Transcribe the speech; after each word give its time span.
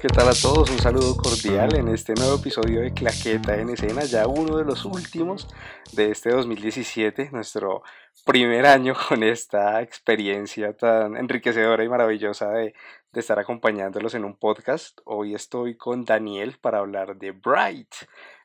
¿qué 0.00 0.08
tal 0.08 0.28
a 0.28 0.32
todos? 0.32 0.70
Un 0.70 0.78
saludo 0.78 1.16
cordial 1.16 1.74
en 1.74 1.88
este 1.88 2.14
nuevo 2.14 2.36
episodio 2.36 2.82
de 2.82 2.92
Claqueta 2.92 3.56
en 3.56 3.70
escena, 3.70 4.04
ya 4.04 4.28
uno 4.28 4.56
de 4.56 4.64
los 4.64 4.84
últimos 4.84 5.48
de 5.92 6.12
este 6.12 6.30
2017, 6.30 7.30
nuestro 7.32 7.82
primer 8.24 8.66
año 8.66 8.94
con 9.08 9.24
esta 9.24 9.82
experiencia 9.82 10.76
tan 10.76 11.16
enriquecedora 11.16 11.82
y 11.82 11.88
maravillosa 11.88 12.50
de, 12.50 12.74
de 13.12 13.20
estar 13.20 13.40
acompañándolos 13.40 14.14
en 14.14 14.24
un 14.24 14.36
podcast. 14.36 15.00
Hoy 15.04 15.34
estoy 15.34 15.76
con 15.76 16.04
Daniel 16.04 16.58
para 16.60 16.78
hablar 16.78 17.16
de 17.16 17.32
Bright, 17.32 17.92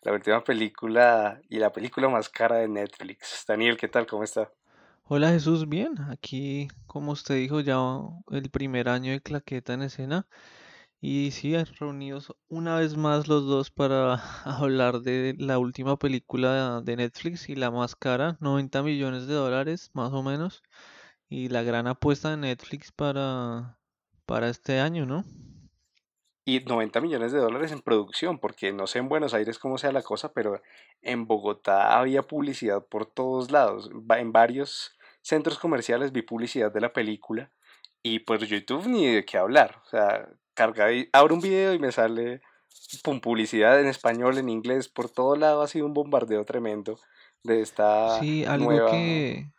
la 0.02 0.14
última 0.14 0.44
película 0.44 1.40
y 1.50 1.60
la 1.60 1.72
película 1.72 2.10
más 2.10 2.30
cara 2.30 2.56
de 2.58 2.68
Netflix. 2.68 3.46
Daniel, 3.48 3.78
¿qué 3.78 3.88
tal? 3.88 4.08
¿Cómo 4.08 4.24
está? 4.24 4.50
Hola 5.06 5.30
Jesús, 5.30 5.70
bien, 5.70 5.94
aquí 6.10 6.68
como 6.88 7.12
usted 7.12 7.36
dijo 7.36 7.60
ya 7.60 7.78
el 8.32 8.50
primer 8.50 8.90
año 8.90 9.12
de 9.12 9.22
Claqueta 9.22 9.74
en 9.74 9.84
escena 9.84 10.26
y 11.06 11.32
sí, 11.32 11.54
reunidos 11.62 12.34
una 12.48 12.78
vez 12.78 12.96
más 12.96 13.28
los 13.28 13.46
dos 13.46 13.70
para 13.72 14.14
hablar 14.46 15.02
de 15.02 15.36
la 15.38 15.60
última 15.60 16.00
película 16.00 16.80
de 16.80 16.96
Netflix 16.96 17.50
y 17.50 17.56
la 17.56 17.72
más 17.72 17.98
cara, 17.98 18.38
90 18.40 18.82
millones 18.84 19.28
de 19.28 19.34
dólares 19.34 19.92
más 19.94 20.14
o 20.14 20.24
menos 20.24 20.64
y 21.28 21.50
la 21.50 21.62
gran 21.62 21.88
apuesta 21.88 22.30
de 22.30 22.38
Netflix 22.38 22.94
para, 22.94 23.78
para 24.26 24.48
este 24.48 24.80
año, 24.80 25.06
¿no? 25.06 25.26
Y 26.46 26.62
90 26.62 27.02
millones 27.02 27.34
de 27.34 27.40
dólares 27.40 27.74
en 27.74 27.82
producción, 27.82 28.40
porque 28.40 28.72
no 28.72 28.88
sé 28.88 29.00
en 29.00 29.10
Buenos 29.10 29.34
Aires 29.34 29.60
cómo 29.60 29.78
sea 29.78 29.92
la 29.92 30.04
cosa, 30.04 30.32
pero 30.32 30.62
en 31.02 31.28
Bogotá 31.28 32.00
había 32.00 32.24
publicidad 32.24 32.86
por 32.86 33.08
todos 33.08 33.52
lados. 33.52 33.90
En 34.10 34.32
varios 34.32 34.98
centros 35.22 35.60
comerciales 35.60 36.14
vi 36.14 36.22
publicidad 36.22 36.72
de 36.72 36.80
la 36.80 36.94
película 36.94 37.52
y 38.02 38.20
por 38.20 38.42
YouTube 38.46 38.88
ni 38.88 39.06
de 39.06 39.26
qué 39.26 39.38
hablar. 39.38 39.82
O 39.86 39.90
sea, 39.90 40.30
carga 40.54 40.92
y 40.94 41.10
abro 41.14 41.36
un 41.36 41.42
video 41.42 41.74
y 41.74 41.80
me 41.80 41.92
sale 41.92 42.42
pum, 43.04 43.20
publicidad 43.22 43.80
en 43.80 43.88
español, 43.88 44.38
en 44.38 44.50
inglés, 44.50 44.90
por 44.90 45.10
todo 45.10 45.36
lado 45.36 45.62
ha 45.62 45.68
sido 45.68 45.86
un 45.86 45.94
bombardeo 45.94 46.46
tremendo 46.46 47.00
de 47.44 47.62
esta 47.62 48.28
Sí, 48.28 48.44
algo 48.46 48.84
nueva 48.84 48.84
que, 48.84 49.52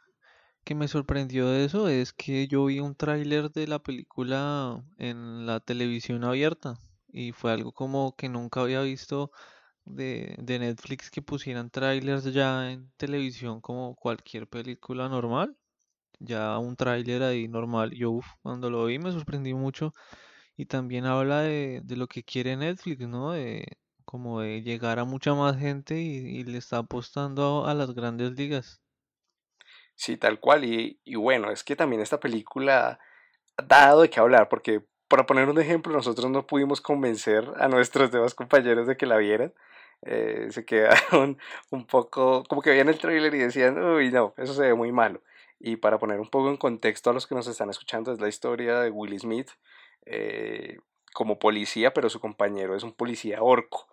que 0.65 0.75
me 0.75 0.89
sorprendió 0.89 1.49
de 1.49 1.65
eso 1.65 1.89
es 1.89 2.13
que 2.13 2.49
yo 2.49 2.67
vi 2.67 2.81
un 2.81 2.95
tráiler 2.97 3.51
de 3.53 3.67
la 3.69 3.81
película 3.81 4.85
en 4.99 5.47
la 5.47 5.61
televisión 5.61 6.25
abierta 6.25 6.79
y 7.09 7.33
fue 7.33 7.53
algo 7.53 7.73
como 7.73 8.17
que 8.17 8.29
nunca 8.31 8.63
había 8.63 8.83
visto 8.83 9.33
de, 9.85 10.37
de 10.39 10.59
Netflix 10.61 11.11
que 11.11 11.23
pusieran 11.23 11.71
trailers 11.71 12.25
ya 12.33 12.73
en 12.73 12.93
televisión 12.99 13.61
como 13.63 13.97
cualquier 13.97 14.49
película 14.49 15.09
normal, 15.09 15.57
ya 16.21 16.59
un 16.59 16.77
tráiler 16.77 17.23
ahí 17.23 17.49
normal. 17.49 17.93
Yo 17.93 18.11
uf, 18.13 18.27
cuando 18.43 18.71
lo 18.71 18.87
vi 18.87 18.99
me 18.99 19.13
sorprendí 19.13 19.55
mucho 19.55 19.93
y 20.57 20.67
también 20.67 21.07
habla 21.07 21.43
de, 21.43 21.81
de 21.85 21.97
lo 21.97 22.07
que 22.07 22.23
quiere 22.23 22.57
Netflix, 22.57 23.01
¿no? 23.09 23.33
De 23.33 23.79
como 24.05 24.41
de 24.41 24.63
llegar 24.63 24.99
a 24.99 25.05
mucha 25.05 25.35
más 25.35 25.59
gente 25.59 26.01
y, 26.01 26.17
y 26.17 26.45
le 26.45 26.59
está 26.59 26.79
apostando 26.79 27.67
a 27.67 27.75
las 27.75 27.95
grandes 27.95 28.33
ligas. 28.33 28.81
Sí, 29.95 30.17
tal 30.17 30.41
cual. 30.41 30.65
Y, 30.65 31.01
y 31.05 31.17
bueno, 31.17 31.51
es 31.51 31.65
que 31.65 31.77
también 31.77 32.03
esta 32.03 32.21
película 32.21 32.99
ha 33.57 33.63
dado 33.63 34.03
de 34.03 34.11
qué 34.11 34.21
hablar, 34.21 34.49
porque 34.49 34.85
para 35.09 35.27
poner 35.27 35.49
un 35.49 35.61
ejemplo, 35.61 35.93
nosotros 35.93 36.31
no 36.31 36.47
pudimos 36.47 36.81
convencer 36.81 37.45
a 37.59 37.69
nuestros 37.69 38.11
demás 38.11 38.35
compañeros 38.35 38.87
de 38.87 38.97
que 38.97 39.07
la 39.07 39.17
vieran. 39.19 39.53
Eh, 40.03 40.49
se 40.51 40.65
quedaron 40.65 41.39
un 41.71 41.87
poco, 41.87 42.45
como 42.49 42.63
que 42.63 42.71
veían 42.71 42.89
el 42.89 42.99
tráiler 42.99 43.35
y 43.35 43.39
decían, 43.39 43.83
uy, 43.83 44.11
no, 44.11 44.35
eso 44.37 44.55
se 44.55 44.63
ve 44.63 44.75
muy 44.75 44.93
malo. 44.93 45.23
Y 45.61 45.77
para 45.77 45.99
poner 45.99 46.21
un 46.21 46.29
poco 46.29 46.51
en 46.51 46.57
contexto 46.57 47.11
a 47.11 47.13
los 47.13 47.27
que 47.27 47.35
nos 47.35 47.47
están 47.47 47.71
escuchando, 47.71 48.13
es 48.13 48.21
la 48.21 48.29
historia 48.29 48.81
de 48.81 48.91
Will 48.91 49.19
Smith 49.19 49.51
eh, 50.07 50.79
como 51.13 51.39
policía, 51.39 51.93
pero 51.95 52.11
su 52.11 52.21
compañero 52.21 52.77
es 52.77 52.83
un 52.83 52.93
policía 52.93 53.43
orco. 53.43 53.87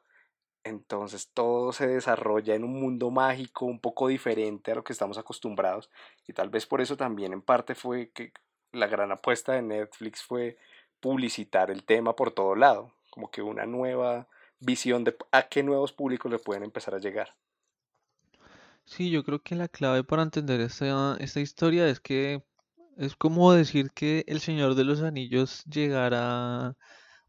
Entonces 0.64 1.32
todo 1.34 1.74
se 1.74 1.88
desarrolla 1.88 2.56
en 2.56 2.64
un 2.64 2.80
mundo 2.80 3.10
mágico 3.10 3.66
un 3.66 3.80
poco 3.80 4.08
diferente 4.08 4.72
a 4.72 4.76
lo 4.76 4.84
que 4.84 4.94
estamos 4.94 5.18
acostumbrados 5.18 5.90
y 6.28 6.34
tal 6.34 6.50
vez 6.50 6.68
por 6.68 6.82
eso 6.82 6.98
también 6.98 7.34
en 7.34 7.42
parte 7.42 7.74
fue 7.74 8.12
que 8.12 8.32
la 8.72 8.88
gran 8.88 9.12
apuesta 9.12 9.54
de 9.54 9.64
Netflix 9.64 10.22
fue 10.24 10.58
publicitar 11.00 11.72
el 11.72 11.84
tema 11.84 12.16
por 12.16 12.32
todo 12.32 12.56
lado, 12.56 12.94
como 13.10 13.32
que 13.32 13.42
una 13.42 13.66
nueva 13.66 14.28
visión 14.60 15.04
de 15.04 15.16
a 15.32 15.48
qué 15.50 15.64
nuevos 15.64 15.94
públicos 15.94 16.32
le 16.32 16.40
pueden 16.40 16.64
empezar 16.64 16.94
a 16.94 17.00
llegar. 17.00 17.36
Sí, 18.86 19.10
yo 19.10 19.24
creo 19.24 19.42
que 19.42 19.56
la 19.56 19.68
clave 19.68 20.04
para 20.04 20.22
entender 20.22 20.62
esta, 20.62 21.16
esta 21.20 21.40
historia 21.40 21.88
es 21.88 22.00
que 22.00 22.44
es 22.98 23.16
como 23.16 23.54
decir 23.54 23.92
que 23.92 24.24
el 24.28 24.40
Señor 24.42 24.76
de 24.76 24.84
los 24.84 25.02
Anillos 25.02 25.64
llegara, 25.66 26.76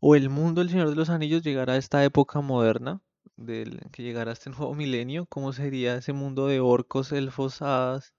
o 0.00 0.16
el 0.16 0.30
mundo 0.30 0.60
del 0.62 0.70
Señor 0.70 0.90
de 0.90 0.96
los 0.96 1.10
Anillos 1.10 1.42
llegara 1.42 1.74
a 1.74 1.76
esta 1.78 2.04
época 2.04 2.40
moderna, 2.40 3.00
del, 3.36 3.80
que 3.92 4.02
llegara 4.02 4.30
a 4.30 4.34
este 4.34 4.50
nuevo 4.50 4.74
milenio, 4.74 5.26
¿cómo 5.26 5.52
sería 5.52 5.96
ese 5.96 6.12
mundo 6.12 6.46
de 6.48 6.60
orcos, 6.60 7.12
elfos, 7.12 7.62
hadas 7.62 8.14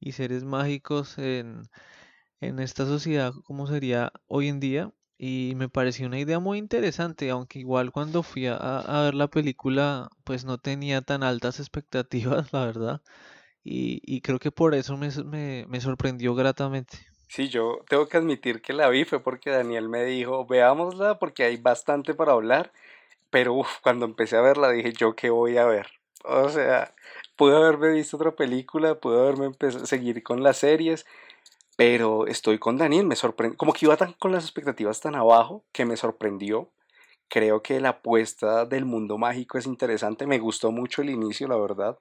y 0.00 0.12
seres 0.12 0.44
mágicos 0.44 1.18
en, 1.18 1.62
en 2.40 2.58
esta 2.60 2.86
sociedad, 2.86 3.32
cómo 3.44 3.66
sería 3.66 4.12
hoy 4.26 4.48
en 4.48 4.60
día? 4.60 4.92
Y 5.18 5.54
me 5.56 5.68
pareció 5.68 6.06
una 6.06 6.18
idea 6.18 6.38
muy 6.40 6.58
interesante, 6.58 7.30
aunque 7.30 7.58
igual 7.60 7.92
cuando 7.92 8.22
fui 8.22 8.46
a, 8.46 8.56
a 8.56 9.02
ver 9.04 9.14
la 9.14 9.28
película, 9.28 10.08
pues 10.24 10.44
no 10.46 10.58
tenía 10.58 11.02
tan 11.02 11.22
altas 11.22 11.60
expectativas, 11.60 12.52
la 12.54 12.66
verdad. 12.66 13.02
Y, 13.62 14.20
creo 14.22 14.38
que 14.38 14.50
por 14.50 14.74
eso 14.74 14.96
me, 14.96 15.80
sorprendió 15.80 16.34
gratamente. 16.34 16.98
Sí, 17.28 17.48
yo 17.48 17.80
tengo 17.88 18.08
que 18.08 18.16
admitir 18.16 18.60
que 18.62 18.72
la 18.72 18.88
vi 18.88 19.04
fue 19.04 19.20
porque 19.20 19.50
Daniel 19.50 19.88
me 19.88 20.04
dijo, 20.04 20.46
veámosla 20.46 21.18
porque 21.18 21.44
hay 21.44 21.56
bastante 21.56 22.14
para 22.14 22.32
hablar, 22.32 22.72
pero 23.30 23.62
cuando 23.82 24.06
empecé 24.06 24.36
a 24.36 24.40
verla 24.40 24.70
dije, 24.70 24.92
¿yo 24.92 25.14
qué 25.14 25.30
voy 25.30 25.58
a 25.58 25.66
ver? 25.66 25.86
O 26.24 26.48
sea, 26.48 26.94
pude 27.36 27.56
haberme 27.56 27.92
visto 27.92 28.16
otra 28.16 28.32
película, 28.32 28.96
pude 28.96 29.18
haberme 29.20 29.50
seguir 29.84 30.22
con 30.22 30.42
las 30.42 30.58
series, 30.58 31.06
Pero 31.76 32.26
estoy 32.26 32.58
con 32.58 32.78
Daniel, 32.78 33.06
me 33.06 33.16
sorprendió, 33.16 33.56
como 33.58 33.72
que 33.72 33.86
iba 33.86 33.96
tan, 33.96 34.12
con 34.14 34.32
las 34.32 34.44
expectativas 34.44 35.00
tan 35.00 35.14
abajo 35.14 35.64
que 35.72 35.86
me 35.86 35.96
sorprendió. 35.96 36.70
Creo 37.28 37.62
que 37.62 37.80
la 37.80 37.90
apuesta 37.90 38.66
del 38.66 38.84
mundo 38.84 39.18
mágico 39.18 39.58
es 39.58 39.66
interesante, 39.66 40.26
me 40.26 40.38
gustó 40.38 40.72
mucho 40.72 41.02
el 41.02 41.10
inicio, 41.10 41.48
la 41.48 41.56
verdad. 41.56 41.98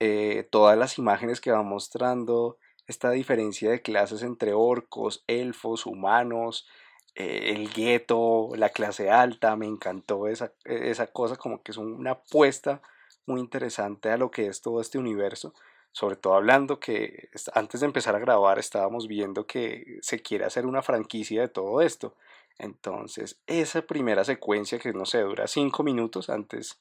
Eh, 0.00 0.48
todas 0.50 0.78
las 0.78 0.98
imágenes 0.98 1.40
que 1.40 1.52
va 1.52 1.62
mostrando, 1.62 2.58
esta 2.86 3.10
diferencia 3.10 3.70
de 3.70 3.82
clases 3.82 4.22
entre 4.22 4.54
orcos, 4.54 5.24
elfos, 5.28 5.86
humanos, 5.86 6.66
eh, 7.14 7.52
el 7.54 7.70
gueto, 7.72 8.50
la 8.56 8.70
clase 8.70 9.10
alta, 9.10 9.56
me 9.56 9.66
encantó 9.66 10.26
esa, 10.28 10.52
esa 10.64 11.06
cosa, 11.08 11.36
como 11.36 11.62
que 11.62 11.72
es 11.72 11.76
una 11.78 12.12
apuesta 12.12 12.80
muy 13.26 13.40
interesante 13.40 14.10
a 14.10 14.16
lo 14.16 14.30
que 14.30 14.46
es 14.46 14.62
todo 14.62 14.80
este 14.80 14.98
universo. 14.98 15.54
Sobre 15.92 16.16
todo 16.16 16.34
hablando 16.34 16.80
que 16.80 17.28
es- 17.32 17.50
antes 17.54 17.80
de 17.80 17.86
empezar 17.86 18.14
a 18.16 18.18
grabar 18.20 18.58
estábamos 18.58 19.06
viendo 19.08 19.46
que 19.46 19.98
se 20.02 20.22
quiere 20.22 20.44
hacer 20.44 20.66
una 20.66 20.82
franquicia 20.82 21.42
de 21.42 21.48
todo 21.48 21.82
esto. 21.82 22.16
Entonces, 22.58 23.38
esa 23.46 23.82
primera 23.82 24.24
secuencia 24.24 24.78
que 24.78 24.92
no 24.92 25.04
sé, 25.06 25.20
dura 25.22 25.46
cinco 25.48 25.82
minutos 25.82 26.30
antes 26.30 26.78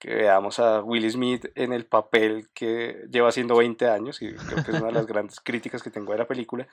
que 0.00 0.14
veamos 0.14 0.58
a 0.58 0.82
Will 0.82 1.08
Smith 1.08 1.46
en 1.54 1.72
el 1.72 1.86
papel 1.86 2.48
que 2.54 3.04
lleva 3.10 3.28
haciendo 3.28 3.56
20 3.56 3.86
años, 3.86 4.20
y 4.22 4.34
creo 4.34 4.64
que 4.64 4.70
es 4.72 4.78
una 4.78 4.86
de 4.86 4.92
las 4.92 5.06
grandes 5.06 5.40
críticas 5.40 5.82
que 5.82 5.90
tengo 5.90 6.12
de 6.12 6.18
la 6.18 6.26
película, 6.26 6.66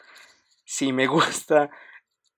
sí 0.63 0.93
me 0.93 1.05
gusta 1.07 1.69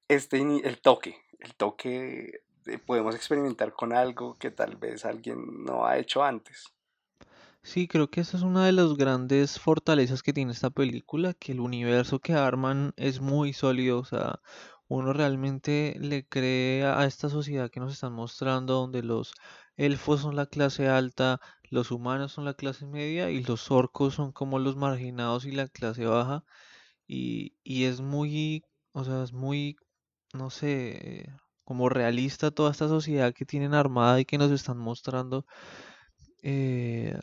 este, 0.07 0.39
el 0.39 0.81
toque, 0.81 1.15
el 1.39 1.55
toque 1.55 2.41
de 2.65 2.79
podemos 2.79 3.15
experimentar 3.15 3.71
con 3.73 3.93
algo 3.93 4.35
que 4.37 4.51
tal 4.51 4.75
vez 4.75 5.05
alguien 5.05 5.63
no 5.63 5.85
ha 5.85 5.97
hecho 5.97 6.23
antes. 6.23 6.73
Sí, 7.61 7.87
creo 7.87 8.09
que 8.09 8.21
esa 8.21 8.37
es 8.37 8.43
una 8.43 8.65
de 8.65 8.71
las 8.71 8.95
grandes 8.95 9.59
fortalezas 9.59 10.23
que 10.23 10.33
tiene 10.33 10.53
esta 10.53 10.71
película, 10.71 11.33
que 11.35 11.51
el 11.51 11.59
universo 11.59 12.19
que 12.19 12.33
arman 12.33 12.93
es 12.95 13.21
muy 13.21 13.53
sólido, 13.53 13.99
o 13.99 14.05
sea, 14.05 14.39
uno 14.87 15.13
realmente 15.13 15.95
le 15.99 16.25
cree 16.25 16.83
a 16.83 17.05
esta 17.05 17.29
sociedad 17.29 17.69
que 17.69 17.79
nos 17.79 17.93
están 17.93 18.13
mostrando, 18.13 18.73
donde 18.73 19.03
los 19.03 19.35
elfos 19.79 20.21
son 20.21 20.35
la 20.37 20.45
clase 20.47 20.87
alta, 20.89 21.41
los 21.71 21.91
humanos 21.91 22.33
son 22.33 22.45
la 22.45 22.53
clase 22.55 22.85
media 22.87 23.31
y 23.31 23.43
los 23.43 23.71
orcos 23.71 24.15
son 24.15 24.31
como 24.33 24.59
los 24.59 24.75
marginados 24.77 25.45
y 25.45 25.51
la 25.53 25.67
clase 25.69 26.05
baja, 26.05 26.43
y, 27.07 27.55
y 27.63 27.85
es 27.85 28.01
muy, 28.01 28.63
o 28.93 29.03
sea, 29.05 29.23
es 29.23 29.33
muy, 29.33 29.77
no 30.33 30.49
sé, 30.51 31.29
como 31.65 31.89
realista 31.89 32.51
toda 32.51 32.71
esta 32.71 32.87
sociedad 32.89 33.33
que 33.33 33.45
tienen 33.45 33.73
armada 33.75 34.19
y 34.21 34.25
que 34.25 34.37
nos 34.39 34.51
están 34.51 34.77
mostrando. 34.79 35.45
eh, 36.43 37.19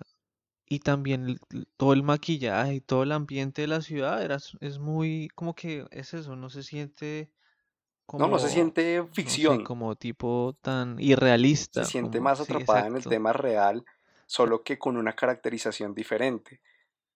y 0.67 0.81
también 0.81 1.39
todo 1.77 1.93
el 1.95 2.03
maquillaje 2.05 2.77
y 2.77 2.81
todo 2.83 3.03
el 3.05 3.13
ambiente 3.13 3.63
de 3.63 3.69
la 3.69 3.83
ciudad 3.83 4.23
era, 4.25 4.39
es 4.61 4.79
muy, 4.81 5.29
como 5.35 5.55
que 5.55 5.87
es 5.91 6.15
eso, 6.15 6.37
no 6.37 6.51
se 6.51 6.63
siente 6.65 7.33
No, 8.13 8.29
no 8.29 8.39
se 8.39 8.49
siente 8.49 8.99
no 8.99 9.07
sé, 9.07 9.13
ficción, 9.13 9.65
como 9.65 9.97
tipo 9.97 10.57
tan 10.61 10.97
se 10.97 11.05
irrealista, 11.05 11.85
siente 11.85 12.19
como, 12.19 12.31
más 12.31 12.39
sí, 12.39 12.45
atrapada 12.45 12.87
en 12.87 12.97
el 12.97 13.05
tema 13.05 13.33
real, 13.33 13.85
solo 14.27 14.63
que 14.63 14.79
con 14.79 14.97
una 14.97 15.15
caracterización 15.15 15.95
diferente. 15.95 16.61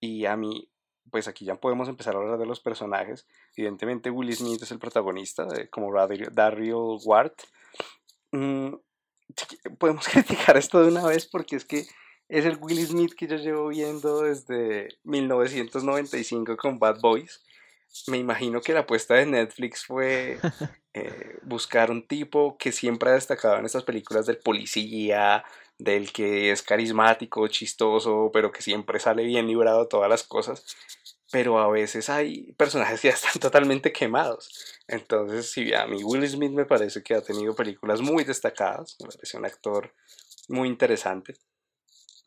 Y 0.01 0.25
a 0.27 0.37
mí, 0.37 0.69
pues 1.11 1.29
aquí 1.29 1.45
ya 1.45 1.57
podemos 1.57 1.89
empezar 1.89 2.15
a 2.15 2.19
hablar 2.19 2.39
de 2.39 2.47
los 2.47 2.61
personajes. 2.61 3.27
Evidentemente 3.57 4.11
Will 4.11 4.35
Smith 4.35 4.63
es 4.63 4.71
el 4.73 4.79
protagonista, 4.79 5.47
eh, 5.57 5.69
como 5.69 5.93
Daryl 5.95 6.99
Ward, 7.05 7.35
mm, 8.33 8.75
podemos 9.79 10.09
criticar 10.09 10.57
esto 10.57 10.83
de 10.83 10.89
una 10.89 11.07
vez 11.07 11.27
porque 11.27 11.57
es 11.57 11.65
que 11.65 11.87
es 12.29 12.45
el 12.45 12.59
Will 12.61 12.87
Smith 12.87 13.15
que 13.15 13.27
yo 13.27 13.37
llevo 13.37 13.69
viendo 13.69 14.23
desde 14.23 14.89
1995 15.03 16.57
con 16.57 16.79
Bad 16.79 17.01
Boys. 17.01 17.43
Me 18.07 18.19
imagino 18.19 18.61
que 18.61 18.73
la 18.73 18.81
apuesta 18.81 19.15
de 19.15 19.27
Netflix 19.27 19.85
fue 19.85 20.39
eh, 20.95 21.39
buscar 21.43 21.91
un 21.91 22.07
tipo 22.07 22.57
que 22.59 22.73
siempre 22.73 23.11
ha 23.11 23.15
destacado 23.15 23.59
en 23.59 23.67
estas 23.67 23.85
películas 23.85 24.27
del 24.27 24.39
policía, 24.39 25.45
del 25.79 26.13
que 26.13 26.51
es 26.51 26.63
carismático, 26.63 27.49
chistoso, 27.49 28.31
pero 28.33 28.53
que 28.53 28.63
siempre 28.63 29.01
sale 29.01 29.25
bien 29.25 29.47
librado 29.47 29.89
todas 29.89 30.09
las 30.09 30.23
cosas. 30.23 30.65
Pero 31.33 31.59
a 31.59 31.69
veces 31.69 32.09
hay 32.11 32.53
personajes 32.53 33.01
que 33.01 33.09
ya 33.09 33.15
están 33.15 33.33
totalmente 33.41 33.93
quemados. 33.93 34.79
Entonces, 34.89 35.51
sí, 35.51 35.73
a 35.75 35.87
mí 35.87 36.03
Will 36.05 36.29
Smith 36.29 36.53
me 36.53 36.67
parece 36.67 37.03
que 37.03 37.15
ha 37.15 37.23
tenido 37.23 37.55
películas 37.55 38.01
muy 38.01 38.25
destacadas, 38.25 38.97
me 39.01 39.09
parece 39.09 39.37
un 39.37 39.47
actor 39.47 39.95
muy 40.49 40.69
interesante 40.69 41.35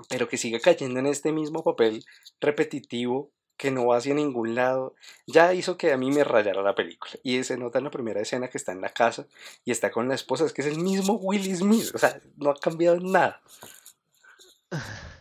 pero 0.10 0.27
que 0.27 0.38
sigue 0.38 0.60
cayendo 0.60 1.00
en 1.00 1.07
este 1.07 1.31
mismo 1.31 1.63
papel 1.63 2.04
repetitivo 2.39 3.31
que 3.63 3.71
no 3.71 3.86
va 3.86 3.95
hacia 3.95 4.13
ningún 4.13 4.56
lado, 4.56 4.94
ya 5.25 5.54
hizo 5.54 5.77
que 5.77 5.94
a 5.94 5.98
mí 5.98 6.12
me 6.12 6.25
rayara 6.25 6.62
la 6.62 6.75
película. 6.75 7.13
Y 7.24 7.42
se 7.45 7.57
nota 7.57 7.77
en 7.77 7.86
la 7.86 7.92
primera 7.92 8.19
escena 8.19 8.50
que 8.50 8.57
está 8.57 8.74
en 8.74 8.81
la 8.81 8.89
casa 8.89 9.25
y 9.63 9.71
está 9.71 9.89
con 9.89 10.10
la 10.10 10.15
esposa, 10.15 10.44
es 10.44 10.51
que 10.51 10.63
es 10.63 10.68
el 10.68 10.80
mismo 10.80 11.13
Will 11.13 11.56
Smith, 11.56 11.92
o 11.95 11.98
sea, 11.98 12.19
no 12.36 12.50
ha 12.50 12.56
cambiado 12.56 13.00
nada. 13.00 13.42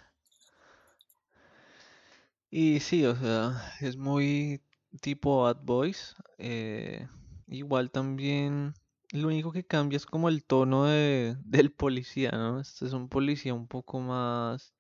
Y 2.55 2.81
sí, 2.81 3.07
o 3.07 3.17
sea, 3.17 3.73
es 3.81 3.97
muy 3.97 4.61
tipo 5.01 5.45
Bad 5.45 5.63
Boys. 5.63 6.15
eh, 6.37 7.09
igual 7.47 7.91
también 7.91 8.75
lo 9.13 9.29
único 9.29 9.53
que 9.53 9.65
cambia 9.65 9.97
es 9.97 10.05
como 10.05 10.29
el 10.29 10.45
tono 10.45 10.85
de, 10.85 11.37
del 11.45 11.73
policía, 11.73 12.31
¿no? 12.33 12.61
Este 12.61 12.85
es 12.85 12.93
un 12.93 13.09
policía 13.09 13.55
un 13.55 13.69
poco 13.69 14.01
más 14.01 14.75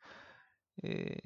eh, 0.82 1.20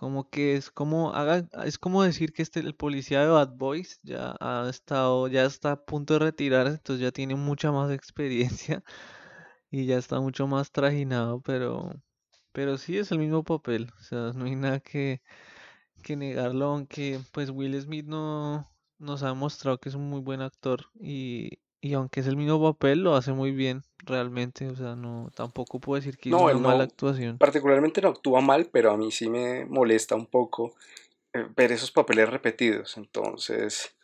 como 0.00 0.30
que 0.30 0.56
es 0.56 0.70
como 0.70 1.12
haga, 1.14 1.46
es 1.66 1.78
como 1.78 2.02
decir 2.02 2.32
que 2.32 2.40
este 2.42 2.60
el 2.60 2.74
policía 2.74 3.20
de 3.20 3.28
Bad 3.28 3.50
Boys 3.56 4.00
ya 4.02 4.34
ha 4.40 4.66
estado, 4.70 5.28
ya 5.28 5.44
está 5.44 5.72
a 5.72 5.84
punto 5.84 6.14
de 6.14 6.20
retirarse, 6.20 6.74
entonces 6.76 7.02
ya 7.02 7.12
tiene 7.12 7.34
mucha 7.34 7.70
más 7.70 7.90
experiencia 7.92 8.82
y 9.70 9.84
ya 9.86 9.98
está 9.98 10.18
mucho 10.20 10.46
más 10.46 10.72
trajinado, 10.72 11.42
pero 11.42 11.92
pero 12.52 12.78
sí 12.78 12.98
es 12.98 13.12
el 13.12 13.18
mismo 13.18 13.44
papel, 13.44 13.92
o 14.00 14.02
sea, 14.02 14.32
no 14.34 14.46
hay 14.46 14.56
nada 14.56 14.80
que, 14.80 15.20
que 16.02 16.16
negarlo, 16.16 16.66
aunque 16.66 17.20
pues 17.32 17.50
Will 17.50 17.80
Smith 17.80 18.06
no 18.06 18.66
nos 18.98 19.22
ha 19.22 19.28
demostrado 19.28 19.78
que 19.80 19.90
es 19.90 19.94
un 19.96 20.08
muy 20.10 20.20
buen 20.22 20.40
actor 20.42 20.86
y, 21.00 21.58
y 21.80 21.94
aunque 21.94 22.20
es 22.20 22.26
el 22.26 22.36
mismo 22.36 22.60
papel, 22.62 23.00
lo 23.02 23.14
hace 23.16 23.32
muy 23.32 23.52
bien 23.52 23.82
realmente, 24.04 24.68
o 24.68 24.76
sea, 24.76 24.96
no 24.96 25.30
tampoco 25.34 25.78
puedo 25.80 26.00
decir 26.00 26.18
que 26.18 26.30
No, 26.30 26.44
una 26.44 26.54
mala 26.54 26.78
no, 26.78 26.82
actuación. 26.84 27.38
particularmente 27.38 28.00
no 28.00 28.08
actúa 28.08 28.40
mal, 28.40 28.68
pero 28.72 28.90
a 28.92 28.96
mí 28.96 29.10
sí 29.10 29.28
me 29.28 29.64
molesta 29.66 30.14
un 30.14 30.26
poco 30.26 30.74
eh, 31.32 31.46
ver 31.56 31.72
esos 31.72 31.90
papeles 31.92 32.28
repetidos. 32.28 32.96
Entonces, 32.96 33.94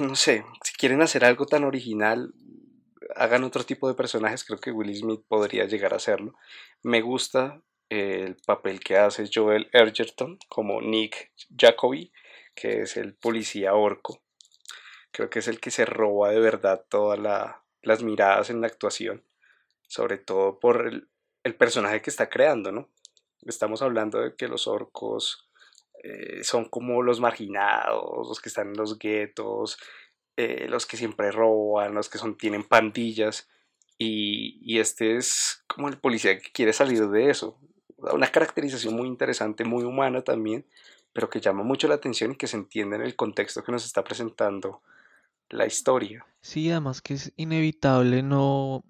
no 0.00 0.14
sé, 0.14 0.44
si 0.64 0.72
quieren 0.74 1.02
hacer 1.02 1.24
algo 1.24 1.46
tan 1.46 1.64
original, 1.64 2.34
hagan 3.16 3.44
otro 3.44 3.64
tipo 3.64 3.88
de 3.88 3.94
personajes, 3.94 4.44
creo 4.44 4.58
que 4.60 4.72
Will 4.72 4.94
Smith 4.94 5.22
podría 5.26 5.64
llegar 5.66 5.92
a 5.92 5.96
hacerlo. 5.96 6.34
Me 6.82 7.00
gusta 7.00 7.62
eh, 7.90 8.24
el 8.26 8.36
papel 8.46 8.80
que 8.80 8.96
hace 8.96 9.28
Joel 9.32 9.68
Edgerton 9.72 10.38
como 10.48 10.80
Nick 10.80 11.32
Jacoby, 11.56 12.12
que 12.54 12.82
es 12.82 12.96
el 12.96 13.14
policía 13.14 13.74
orco. 13.74 14.20
Creo 15.12 15.30
que 15.30 15.40
es 15.40 15.48
el 15.48 15.60
que 15.60 15.70
se 15.70 15.84
roba 15.84 16.30
de 16.30 16.40
verdad 16.40 16.84
todas 16.88 17.18
la- 17.18 17.62
las 17.82 18.02
miradas 18.02 18.50
en 18.50 18.60
la 18.60 18.66
actuación, 18.66 19.22
sobre 19.86 20.18
todo 20.18 20.58
por 20.60 20.86
el, 20.86 21.08
el 21.44 21.54
personaje 21.54 22.02
que 22.02 22.10
está 22.10 22.28
creando, 22.28 22.72
¿no? 22.72 22.88
Estamos 23.46 23.82
hablando 23.82 24.20
de 24.20 24.34
que 24.36 24.48
los 24.48 24.66
orcos 24.66 25.48
eh, 26.02 26.44
son 26.44 26.66
como 26.66 27.02
los 27.02 27.20
marginados, 27.20 28.28
los 28.28 28.40
que 28.40 28.48
están 28.48 28.68
en 28.68 28.76
los 28.76 28.98
guetos, 28.98 29.78
eh, 30.36 30.66
los 30.68 30.86
que 30.86 30.96
siempre 30.96 31.32
roban, 31.32 31.94
los 31.94 32.08
que 32.08 32.18
son, 32.18 32.36
tienen 32.36 32.64
pandillas, 32.64 33.48
y, 33.98 34.58
y 34.62 34.78
este 34.78 35.16
es 35.16 35.64
como 35.66 35.88
el 35.88 35.98
policía 35.98 36.38
que 36.38 36.52
quiere 36.52 36.72
salir 36.72 37.08
de 37.08 37.30
eso. 37.30 37.58
Una 37.96 38.30
caracterización 38.30 38.94
muy 38.94 39.08
interesante, 39.08 39.64
muy 39.64 39.82
humana 39.84 40.22
también, 40.22 40.64
pero 41.12 41.28
que 41.30 41.40
llama 41.40 41.64
mucho 41.64 41.88
la 41.88 41.94
atención 41.96 42.32
y 42.32 42.36
que 42.36 42.46
se 42.46 42.56
entiende 42.56 42.96
en 42.96 43.02
el 43.02 43.16
contexto 43.16 43.64
que 43.64 43.72
nos 43.72 43.84
está 43.84 44.04
presentando 44.04 44.82
la 45.50 45.66
historia. 45.66 46.26
Sí, 46.40 46.70
además 46.70 47.02
que 47.02 47.14
es 47.14 47.32
inevitable 47.36 48.22
no, 48.22 48.84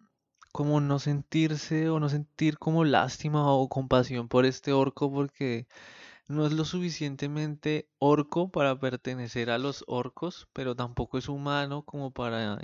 como 0.52 0.80
no 0.80 0.98
sentirse 0.98 1.88
o 1.90 2.00
no 2.00 2.08
sentir 2.08 2.58
como 2.58 2.84
lástima 2.84 3.52
o 3.52 3.68
compasión 3.68 4.28
por 4.28 4.46
este 4.46 4.72
orco 4.72 5.12
porque 5.12 5.66
no 6.28 6.46
es 6.46 6.52
lo 6.52 6.64
suficientemente 6.64 7.90
orco 7.98 8.50
para 8.50 8.78
pertenecer 8.80 9.50
a 9.50 9.58
los 9.58 9.84
orcos, 9.88 10.48
pero 10.54 10.76
tampoco 10.76 11.18
es 11.18 11.28
humano 11.28 11.84
como 11.84 12.12
para, 12.12 12.58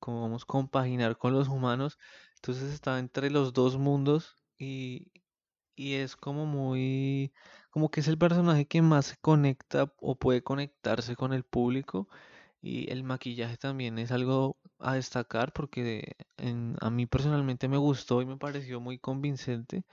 como 0.00 0.22
vamos, 0.22 0.44
compaginar 0.44 1.18
con 1.18 1.32
los 1.34 1.48
humanos. 1.48 1.98
Entonces 2.36 2.72
está 2.74 2.98
entre 2.98 3.30
los 3.30 3.52
dos 3.54 3.78
mundos 3.78 4.36
y, 4.58 5.12
y 5.76 5.94
es 5.94 6.16
como 6.16 6.46
muy, 6.46 7.32
como 7.70 7.90
que 7.90 8.00
es 8.00 8.08
el 8.08 8.18
personaje 8.18 8.66
que 8.66 8.82
más 8.82 9.06
se 9.06 9.16
conecta 9.18 9.92
o 10.00 10.16
puede 10.18 10.42
conectarse 10.42 11.16
con 11.16 11.32
el 11.32 11.44
público. 11.44 12.08
Y 12.64 12.90
el 12.90 13.04
maquillaje 13.04 13.56
también 13.58 13.98
es 13.98 14.10
algo 14.10 14.56
a 14.78 14.94
destacar 14.94 15.52
porque 15.52 16.16
en- 16.38 16.76
a 16.80 16.90
mí 16.90 17.06
personalmente 17.06 17.68
me 17.68 17.76
gustó 17.76 18.22
y 18.22 18.26
me 18.26 18.36
pareció 18.38 18.80
muy 18.80 18.98
convincente. 18.98 19.84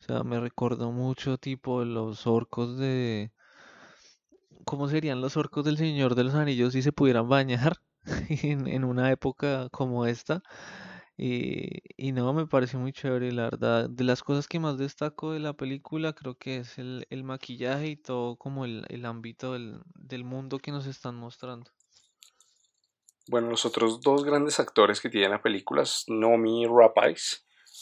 O 0.00 0.04
sea, 0.04 0.24
me 0.24 0.40
recordó 0.40 0.92
mucho 0.92 1.38
tipo 1.38 1.84
los 1.84 2.26
orcos 2.26 2.78
de... 2.78 3.32
¿Cómo 4.64 4.88
serían 4.88 5.20
los 5.20 5.36
orcos 5.36 5.64
del 5.64 5.76
Señor 5.76 6.14
de 6.14 6.24
los 6.24 6.34
Anillos 6.34 6.72
si 6.72 6.82
se 6.82 6.92
pudieran 6.92 7.28
bañar 7.28 7.76
en, 8.28 8.84
una 8.84 9.10
época 9.12 9.68
como 9.70 10.06
esta? 10.06 10.42
Y, 11.16 11.82
y 11.96 12.12
no, 12.12 12.32
me 12.32 12.46
pareció 12.46 12.78
muy 12.80 12.92
chévere, 12.92 13.32
la 13.32 13.44
verdad. 13.44 13.90
De 13.90 14.04
las 14.04 14.22
cosas 14.22 14.48
que 14.48 14.60
más 14.60 14.78
destaco 14.78 15.32
de 15.32 15.40
la 15.40 15.52
película 15.54 16.12
creo 16.14 16.36
que 16.38 16.58
es 16.58 16.78
el, 16.78 17.06
el 17.10 17.24
maquillaje 17.24 17.88
y 17.88 17.96
todo 17.96 18.36
como 18.36 18.64
el, 18.64 18.84
el 18.88 19.06
ámbito 19.06 19.52
del, 19.54 19.80
del 19.94 20.24
mundo 20.24 20.58
que 20.58 20.72
nos 20.72 20.86
están 20.86 21.16
mostrando. 21.16 21.70
Bueno, 23.26 23.48
los 23.48 23.64
otros 23.64 24.02
dos 24.02 24.24
grandes 24.24 24.60
actores 24.60 25.00
que 25.00 25.08
tiene 25.08 25.30
la 25.30 25.40
película 25.40 25.82
es 25.82 26.04
Nomi 26.08 26.66
Rapace 26.66 27.38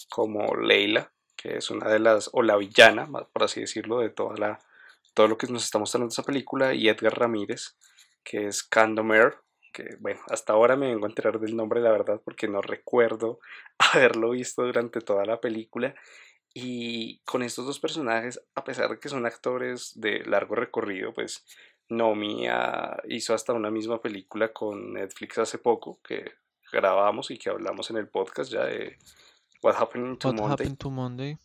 como 0.08 0.54
Leila, 0.56 1.12
que 1.36 1.56
es 1.56 1.70
una 1.70 1.88
de 1.88 1.98
las, 1.98 2.30
o 2.32 2.42
la 2.42 2.56
villana, 2.56 3.08
por 3.10 3.42
así 3.42 3.60
decirlo, 3.60 3.98
de 3.98 4.10
toda 4.10 4.36
la, 4.36 4.58
todo 5.14 5.26
lo 5.26 5.36
que 5.36 5.48
nos 5.48 5.64
está 5.64 5.78
mostrando 5.78 6.08
esa 6.08 6.22
película, 6.22 6.74
y 6.74 6.88
Edgar 6.88 7.18
Ramírez, 7.18 7.76
que 8.22 8.46
es 8.46 8.62
Candomere, 8.62 9.34
que 9.72 9.96
bueno, 9.98 10.20
hasta 10.28 10.52
ahora 10.52 10.76
me 10.76 10.88
vengo 10.88 11.06
a 11.06 11.08
enterar 11.08 11.40
del 11.40 11.56
nombre, 11.56 11.80
la 11.80 11.90
verdad, 11.90 12.20
porque 12.24 12.46
no 12.46 12.60
recuerdo 12.60 13.40
haberlo 13.78 14.30
visto 14.30 14.62
durante 14.62 15.00
toda 15.00 15.24
la 15.24 15.40
película. 15.40 15.94
Y 16.54 17.20
con 17.20 17.42
estos 17.42 17.64
dos 17.64 17.80
personajes, 17.80 18.38
a 18.54 18.62
pesar 18.62 18.90
de 18.90 19.00
que 19.00 19.08
son 19.08 19.24
actores 19.24 19.92
de 19.98 20.22
largo 20.26 20.54
recorrido, 20.54 21.14
pues 21.14 21.46
Nomi 21.96 22.46
ah, 22.48 23.00
hizo 23.08 23.34
hasta 23.34 23.52
una 23.52 23.70
misma 23.70 24.00
película 24.00 24.52
con 24.52 24.94
Netflix 24.94 25.38
hace 25.38 25.58
poco, 25.58 26.00
que 26.02 26.32
grabamos 26.72 27.30
y 27.30 27.38
que 27.38 27.50
hablamos 27.50 27.90
en 27.90 27.98
el 27.98 28.08
podcast 28.08 28.50
ya 28.50 28.64
de 28.64 28.98
What 29.62 29.76
Happened 29.78 30.18
to 30.18 30.28
What 30.28 30.34
Monday. 30.34 30.52
Happened 30.52 30.78
to 30.78 30.90
Monday? 30.90 31.38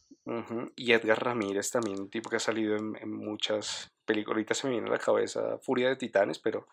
Y 0.76 0.92
Edgar 0.92 1.24
Ramírez 1.24 1.72
también, 1.72 2.02
un 2.02 2.10
tipo 2.10 2.30
que 2.30 2.36
ha 2.36 2.40
salido 2.40 2.76
en, 2.76 2.98
en 2.98 3.12
muchas 3.12 3.94
películas. 4.04 4.36
Ahorita 4.36 4.54
se 4.54 4.68
me 4.68 4.74
viene 4.74 4.88
a 4.90 4.92
la 4.92 5.00
cabeza 5.00 5.58
Furia 5.60 5.88
de 5.88 5.96
Titanes, 5.96 6.40
pero 6.40 6.68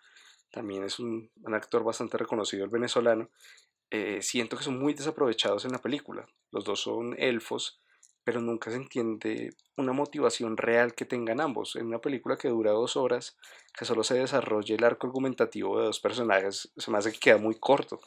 también 0.50 0.82
es 0.84 0.98
un, 0.98 1.30
un 1.42 1.54
actor 1.54 1.84
bastante 1.84 2.18
reconocido, 2.18 2.64
el 2.64 2.70
venezolano. 2.70 3.30
Eh, 3.90 4.22
siento 4.22 4.56
que 4.56 4.64
son 4.64 4.78
muy 4.78 4.94
desaprovechados 4.94 5.64
en 5.64 5.72
la 5.72 5.78
película. 5.78 6.26
Los 6.50 6.64
dos 6.64 6.80
son 6.80 7.14
elfos, 7.16 7.80
pero 8.24 8.40
nunca 8.40 8.70
se 8.70 8.76
entiende 8.76 9.50
una 9.76 9.92
motivación 9.92 10.56
real 10.56 10.94
que 10.94 11.04
tengan 11.04 11.40
ambos. 11.40 11.76
En 11.76 11.86
una 11.86 12.00
película 12.00 12.36
que 12.36 12.48
dura 12.48 12.72
dos 12.72 12.96
horas, 12.96 13.36
que 13.78 13.84
solo 13.84 14.02
se 14.04 14.14
desarrolle 14.18 14.74
el 14.74 14.84
arco 14.84 15.06
argumentativo 15.06 15.78
de 15.78 15.86
dos 15.86 16.00
personajes, 16.00 16.72
se 16.76 16.90
me 16.90 16.98
hace 16.98 17.12
que 17.12 17.18
queda 17.20 17.38
muy 17.38 17.56
corto. 17.56 18.00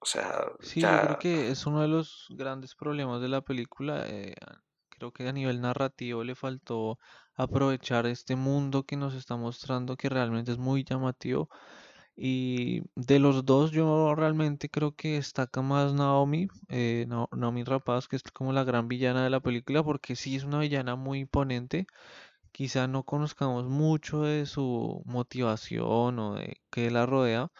O 0.00 0.06
sea, 0.06 0.52
Sí, 0.60 0.88
yo 0.88 1.00
creo 1.00 1.16
que 1.16 1.50
es 1.50 1.66
uno 1.66 1.82
de 1.82 1.88
los 1.88 2.26
grandes 2.30 2.74
problemas 2.74 3.20
de 3.20 3.28
la 3.28 3.42
película. 3.42 4.04
eh, 4.08 4.34
creo 4.88 5.12
que 5.12 5.28
a 5.28 5.32
nivel 5.32 5.60
narrativo 5.60 6.24
le 6.24 6.34
faltó 6.34 6.98
aprovechar 7.34 8.06
este 8.06 8.34
mundo 8.36 8.84
que 8.84 8.96
nos 8.96 9.14
está 9.14 9.36
mostrando 9.36 9.96
que 9.96 10.08
realmente 10.08 10.50
es 10.52 10.58
muy 10.58 10.84
llamativo. 10.84 11.48
Y 12.20 12.82
de 12.96 13.18
los 13.20 13.44
dos, 13.46 13.70
yo 13.70 14.14
realmente 14.16 14.68
creo 14.68 14.94
que 14.96 15.14
destaca 15.14 15.62
más 15.62 15.94
Naomi, 15.94 16.48
eh, 16.68 17.06
Nao- 17.08 17.28
Naomi 17.36 17.62
Rapaz, 17.64 18.08
que 18.08 18.16
es 18.16 18.22
como 18.24 18.52
la 18.52 18.64
gran 18.64 18.88
villana 18.88 19.22
de 19.24 19.30
la 19.30 19.40
película, 19.40 19.84
porque 19.84 20.16
sí 20.16 20.34
es 20.36 20.44
una 20.44 20.58
villana 20.60 20.96
muy 20.96 21.20
imponente. 21.20 21.86
Quizá 22.52 22.88
no 22.88 23.04
conozcamos 23.04 23.66
mucho 23.68 24.22
de 24.22 24.46
su 24.46 25.02
motivación 25.06 26.18
o 26.18 26.34
de 26.36 26.60
qué 26.70 26.90
la 26.90 27.06
rodea, 27.06 27.52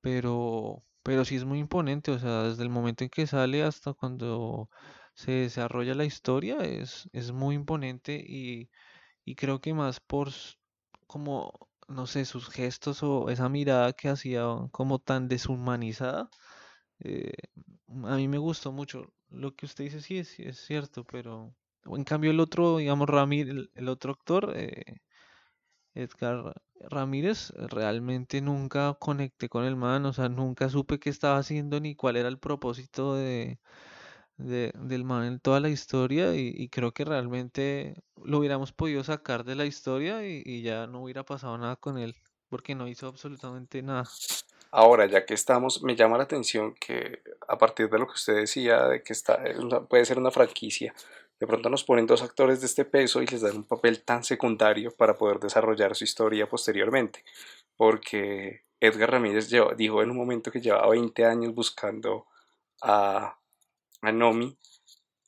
pero, 0.00 0.84
pero 1.02 1.24
sí 1.24 1.36
es 1.36 1.44
muy 1.44 1.58
imponente, 1.60 2.10
o 2.12 2.18
sea, 2.18 2.44
desde 2.44 2.62
el 2.64 2.70
momento 2.70 3.04
en 3.04 3.10
que 3.10 3.26
sale 3.26 3.62
hasta 3.64 3.94
cuando 3.94 4.70
se 5.14 5.32
desarrolla 5.32 5.94
la 5.94 6.04
historia 6.04 6.58
es, 6.58 7.08
es 7.12 7.32
muy 7.32 7.54
imponente 7.56 8.14
y, 8.26 8.70
y 9.24 9.36
creo 9.36 9.60
que 9.60 9.74
más 9.74 10.00
por 10.00 10.30
como, 11.06 11.67
no 11.88 12.06
sé, 12.06 12.24
sus 12.24 12.48
gestos 12.50 13.02
o 13.02 13.30
esa 13.30 13.48
mirada 13.48 13.92
que 13.94 14.08
hacía 14.08 14.44
como 14.72 14.98
tan 14.98 15.28
deshumanizada, 15.28 16.30
eh, 17.00 17.32
a 18.04 18.16
mí 18.16 18.28
me 18.28 18.38
gustó 18.38 18.72
mucho. 18.72 19.12
Lo 19.30 19.54
que 19.56 19.66
usted 19.66 19.84
dice 19.84 20.00
sí 20.02 20.18
es, 20.18 20.28
sí 20.28 20.44
es 20.44 20.58
cierto, 20.60 21.04
pero 21.04 21.54
en 21.86 22.04
cambio 22.04 22.30
el 22.30 22.40
otro, 22.40 22.78
digamos, 22.78 23.08
Ramírez, 23.08 23.68
el, 23.74 23.88
otro 23.88 24.12
actor, 24.12 24.52
eh, 24.56 25.00
Edgar 25.94 26.54
Ramírez, 26.80 27.50
realmente 27.56 28.40
nunca 28.40 28.94
conecté 29.00 29.48
con 29.48 29.64
el 29.64 29.76
man, 29.76 30.06
o 30.06 30.12
sea, 30.12 30.28
nunca 30.28 30.68
supe 30.70 30.98
qué 30.98 31.10
estaba 31.10 31.38
haciendo 31.38 31.80
ni 31.80 31.94
cuál 31.94 32.16
era 32.16 32.28
el 32.28 32.38
propósito 32.38 33.14
de, 33.16 33.58
de- 34.38 34.72
del 34.74 35.04
man 35.04 35.24
en 35.26 35.40
toda 35.40 35.60
la 35.60 35.68
historia 35.68 36.34
y, 36.36 36.52
y 36.54 36.68
creo 36.70 36.92
que 36.92 37.04
realmente 37.04 37.94
lo 38.24 38.38
hubiéramos 38.38 38.72
podido 38.72 39.04
sacar 39.04 39.44
de 39.44 39.54
la 39.56 39.66
historia 39.66 40.26
y, 40.26 40.42
y 40.44 40.62
ya 40.62 40.86
no 40.86 41.02
hubiera 41.02 41.24
pasado 41.24 41.58
nada 41.58 41.76
con 41.76 41.98
él, 41.98 42.16
porque 42.48 42.74
no 42.74 42.88
hizo 42.88 43.06
absolutamente 43.08 43.82
nada. 43.82 44.04
Ahora, 44.70 45.06
ya 45.06 45.24
que 45.24 45.34
estamos, 45.34 45.82
me 45.82 45.96
llama 45.96 46.18
la 46.18 46.24
atención 46.24 46.74
que 46.74 47.22
a 47.48 47.56
partir 47.56 47.88
de 47.88 47.98
lo 47.98 48.06
que 48.06 48.12
usted 48.12 48.34
decía, 48.36 48.86
de 48.86 49.02
que 49.02 49.14
está, 49.14 49.42
puede 49.88 50.04
ser 50.04 50.18
una 50.18 50.30
franquicia, 50.30 50.94
de 51.40 51.46
pronto 51.46 51.70
nos 51.70 51.84
ponen 51.84 52.06
dos 52.06 52.22
actores 52.22 52.60
de 52.60 52.66
este 52.66 52.84
peso 52.84 53.22
y 53.22 53.26
les 53.26 53.40
dan 53.40 53.56
un 53.56 53.64
papel 53.64 54.02
tan 54.04 54.24
secundario 54.24 54.90
para 54.94 55.16
poder 55.16 55.38
desarrollar 55.38 55.94
su 55.96 56.04
historia 56.04 56.48
posteriormente. 56.48 57.24
Porque 57.76 58.64
Edgar 58.80 59.12
Ramírez 59.12 59.48
lleva- 59.48 59.74
dijo 59.74 60.02
en 60.02 60.10
un 60.10 60.16
momento 60.16 60.50
que 60.50 60.60
llevaba 60.60 60.90
20 60.90 61.24
años 61.24 61.54
buscando 61.54 62.26
a, 62.82 63.37
a 64.02 64.12
Nomi 64.12 64.56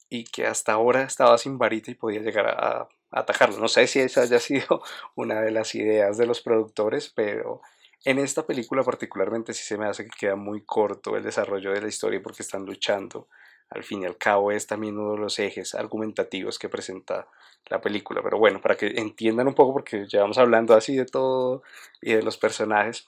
y 0.08 0.24
que 0.24 0.46
hasta 0.46 0.72
ahora 0.72 1.02
estaba 1.02 1.38
sin 1.38 1.58
varita 1.58 1.90
y 1.90 1.94
podía 1.94 2.20
llegar 2.20 2.46
a, 2.46 2.80
a 2.80 2.88
atacarlo. 3.10 3.58
No 3.58 3.68
sé 3.68 3.86
si 3.86 4.00
esa 4.00 4.22
haya 4.22 4.38
sido 4.40 4.82
una 5.14 5.40
de 5.40 5.50
las 5.50 5.74
ideas 5.74 6.16
de 6.18 6.26
los 6.26 6.40
productores, 6.40 7.10
pero 7.14 7.60
en 8.04 8.18
esta 8.18 8.46
película 8.46 8.82
particularmente 8.82 9.52
sí 9.52 9.62
se 9.62 9.76
me 9.76 9.86
hace 9.86 10.04
que 10.04 10.18
queda 10.18 10.36
muy 10.36 10.64
corto 10.64 11.16
el 11.16 11.22
desarrollo 11.22 11.72
de 11.72 11.82
la 11.82 11.88
historia 11.88 12.22
porque 12.22 12.42
están 12.42 12.64
luchando. 12.64 13.28
Al 13.68 13.84
fin 13.84 14.02
y 14.02 14.06
al 14.06 14.16
cabo 14.16 14.50
es 14.50 14.66
también 14.66 14.98
uno 14.98 15.12
de 15.12 15.18
los 15.18 15.38
ejes 15.38 15.74
argumentativos 15.74 16.58
que 16.58 16.68
presenta 16.68 17.28
la 17.66 17.80
película. 17.80 18.20
Pero 18.22 18.38
bueno, 18.38 18.60
para 18.60 18.76
que 18.76 18.86
entiendan 18.96 19.46
un 19.46 19.54
poco, 19.54 19.72
porque 19.74 20.06
llevamos 20.06 20.38
hablando 20.38 20.74
así 20.74 20.96
de 20.96 21.04
todo 21.04 21.62
y 22.00 22.14
de 22.14 22.22
los 22.22 22.36
personajes, 22.36 23.06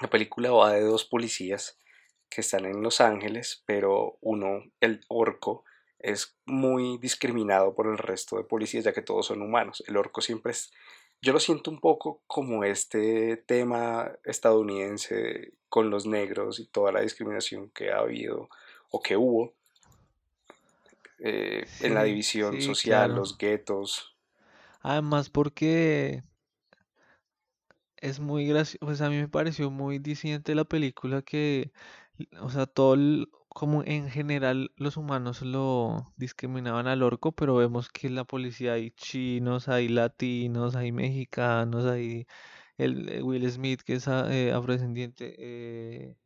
la 0.00 0.08
película 0.08 0.50
va 0.50 0.72
de 0.72 0.80
dos 0.80 1.04
policías 1.04 1.78
que 2.34 2.40
están 2.40 2.64
en 2.64 2.82
Los 2.82 3.00
Ángeles, 3.00 3.62
pero 3.66 4.18
uno, 4.20 4.64
el 4.80 5.00
orco, 5.08 5.64
es 5.98 6.36
muy 6.46 6.98
discriminado 6.98 7.74
por 7.74 7.86
el 7.86 7.98
resto 7.98 8.36
de 8.36 8.44
policías, 8.44 8.84
ya 8.84 8.92
que 8.92 9.02
todos 9.02 9.26
son 9.26 9.40
humanos. 9.40 9.84
El 9.86 9.96
orco 9.96 10.20
siempre 10.20 10.52
es, 10.52 10.72
yo 11.20 11.32
lo 11.32 11.38
siento 11.38 11.70
un 11.70 11.78
poco 11.78 12.22
como 12.26 12.64
este 12.64 13.36
tema 13.36 14.10
estadounidense 14.24 15.52
con 15.68 15.90
los 15.90 16.06
negros 16.06 16.58
y 16.58 16.66
toda 16.66 16.90
la 16.90 17.02
discriminación 17.02 17.70
que 17.70 17.92
ha 17.92 17.98
habido 17.98 18.48
o 18.90 19.00
que 19.00 19.16
hubo 19.16 19.54
eh, 21.18 21.64
en 21.80 21.94
la 21.94 22.02
división 22.02 22.54
sí, 22.54 22.62
social, 22.62 23.06
claro. 23.06 23.20
los 23.20 23.38
guetos. 23.38 24.16
Además 24.80 25.30
porque 25.30 26.24
es 27.98 28.18
muy 28.18 28.46
gracioso, 28.48 28.84
pues 28.84 29.00
a 29.00 29.08
mí 29.08 29.16
me 29.16 29.28
pareció 29.28 29.70
muy 29.70 30.00
disidente 30.00 30.56
la 30.56 30.64
película 30.64 31.22
que, 31.22 31.70
o 32.40 32.50
sea, 32.50 32.66
todo 32.66 32.94
el- 32.94 33.28
como 33.48 33.82
en 33.84 34.08
general 34.10 34.72
los 34.76 34.96
humanos 34.96 35.42
lo 35.42 36.12
discriminaban 36.16 36.86
al 36.86 37.02
orco, 37.02 37.32
pero 37.32 37.54
vemos 37.56 37.90
que 37.90 38.06
en 38.06 38.14
la 38.14 38.24
policía 38.24 38.74
hay 38.74 38.90
chinos, 38.92 39.68
hay 39.68 39.88
latinos, 39.88 40.74
hay 40.76 40.90
mexicanos, 40.92 41.84
hay 41.86 42.26
el 42.78 43.08
eh, 43.10 43.22
Will 43.22 43.50
Smith 43.50 43.82
que 43.82 43.94
es 43.94 44.08
a- 44.08 44.32
eh, 44.34 44.52
afrodescendiente, 44.52 45.34
eh, 45.38 46.16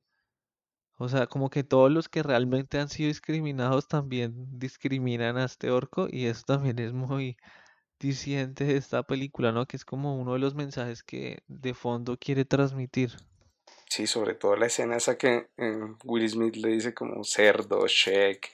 o 0.98 1.08
sea, 1.08 1.26
como 1.26 1.48
que 1.48 1.64
todos 1.64 1.90
los 1.90 2.08
que 2.10 2.22
realmente 2.22 2.78
han 2.78 2.88
sido 2.90 3.08
discriminados 3.08 3.88
también 3.88 4.58
discriminan 4.58 5.36
a 5.38 5.44
este 5.46 5.70
orco 5.70 6.06
y 6.10 6.26
eso 6.26 6.42
también 6.46 6.78
es 6.78 6.92
muy 6.92 7.36
disidente 8.00 8.64
de 8.64 8.76
esta 8.76 9.02
película, 9.04 9.52
¿no? 9.52 9.66
Que 9.66 9.76
es 9.78 9.84
como 9.86 10.16
uno 10.20 10.34
de 10.34 10.40
los 10.40 10.54
mensajes 10.56 11.02
que 11.04 11.42
de 11.48 11.74
fondo 11.74 12.18
quiere 12.18 12.44
transmitir. 12.46 13.12
Sí, 13.96 14.06
sobre 14.06 14.34
todo 14.34 14.56
la 14.56 14.66
escena 14.66 14.98
esa 14.98 15.16
que 15.16 15.48
eh, 15.56 15.80
Will 16.04 16.28
Smith 16.28 16.56
le 16.56 16.68
dice 16.68 16.92
como 16.92 17.24
cerdo, 17.24 17.86
Shrek, 17.88 18.52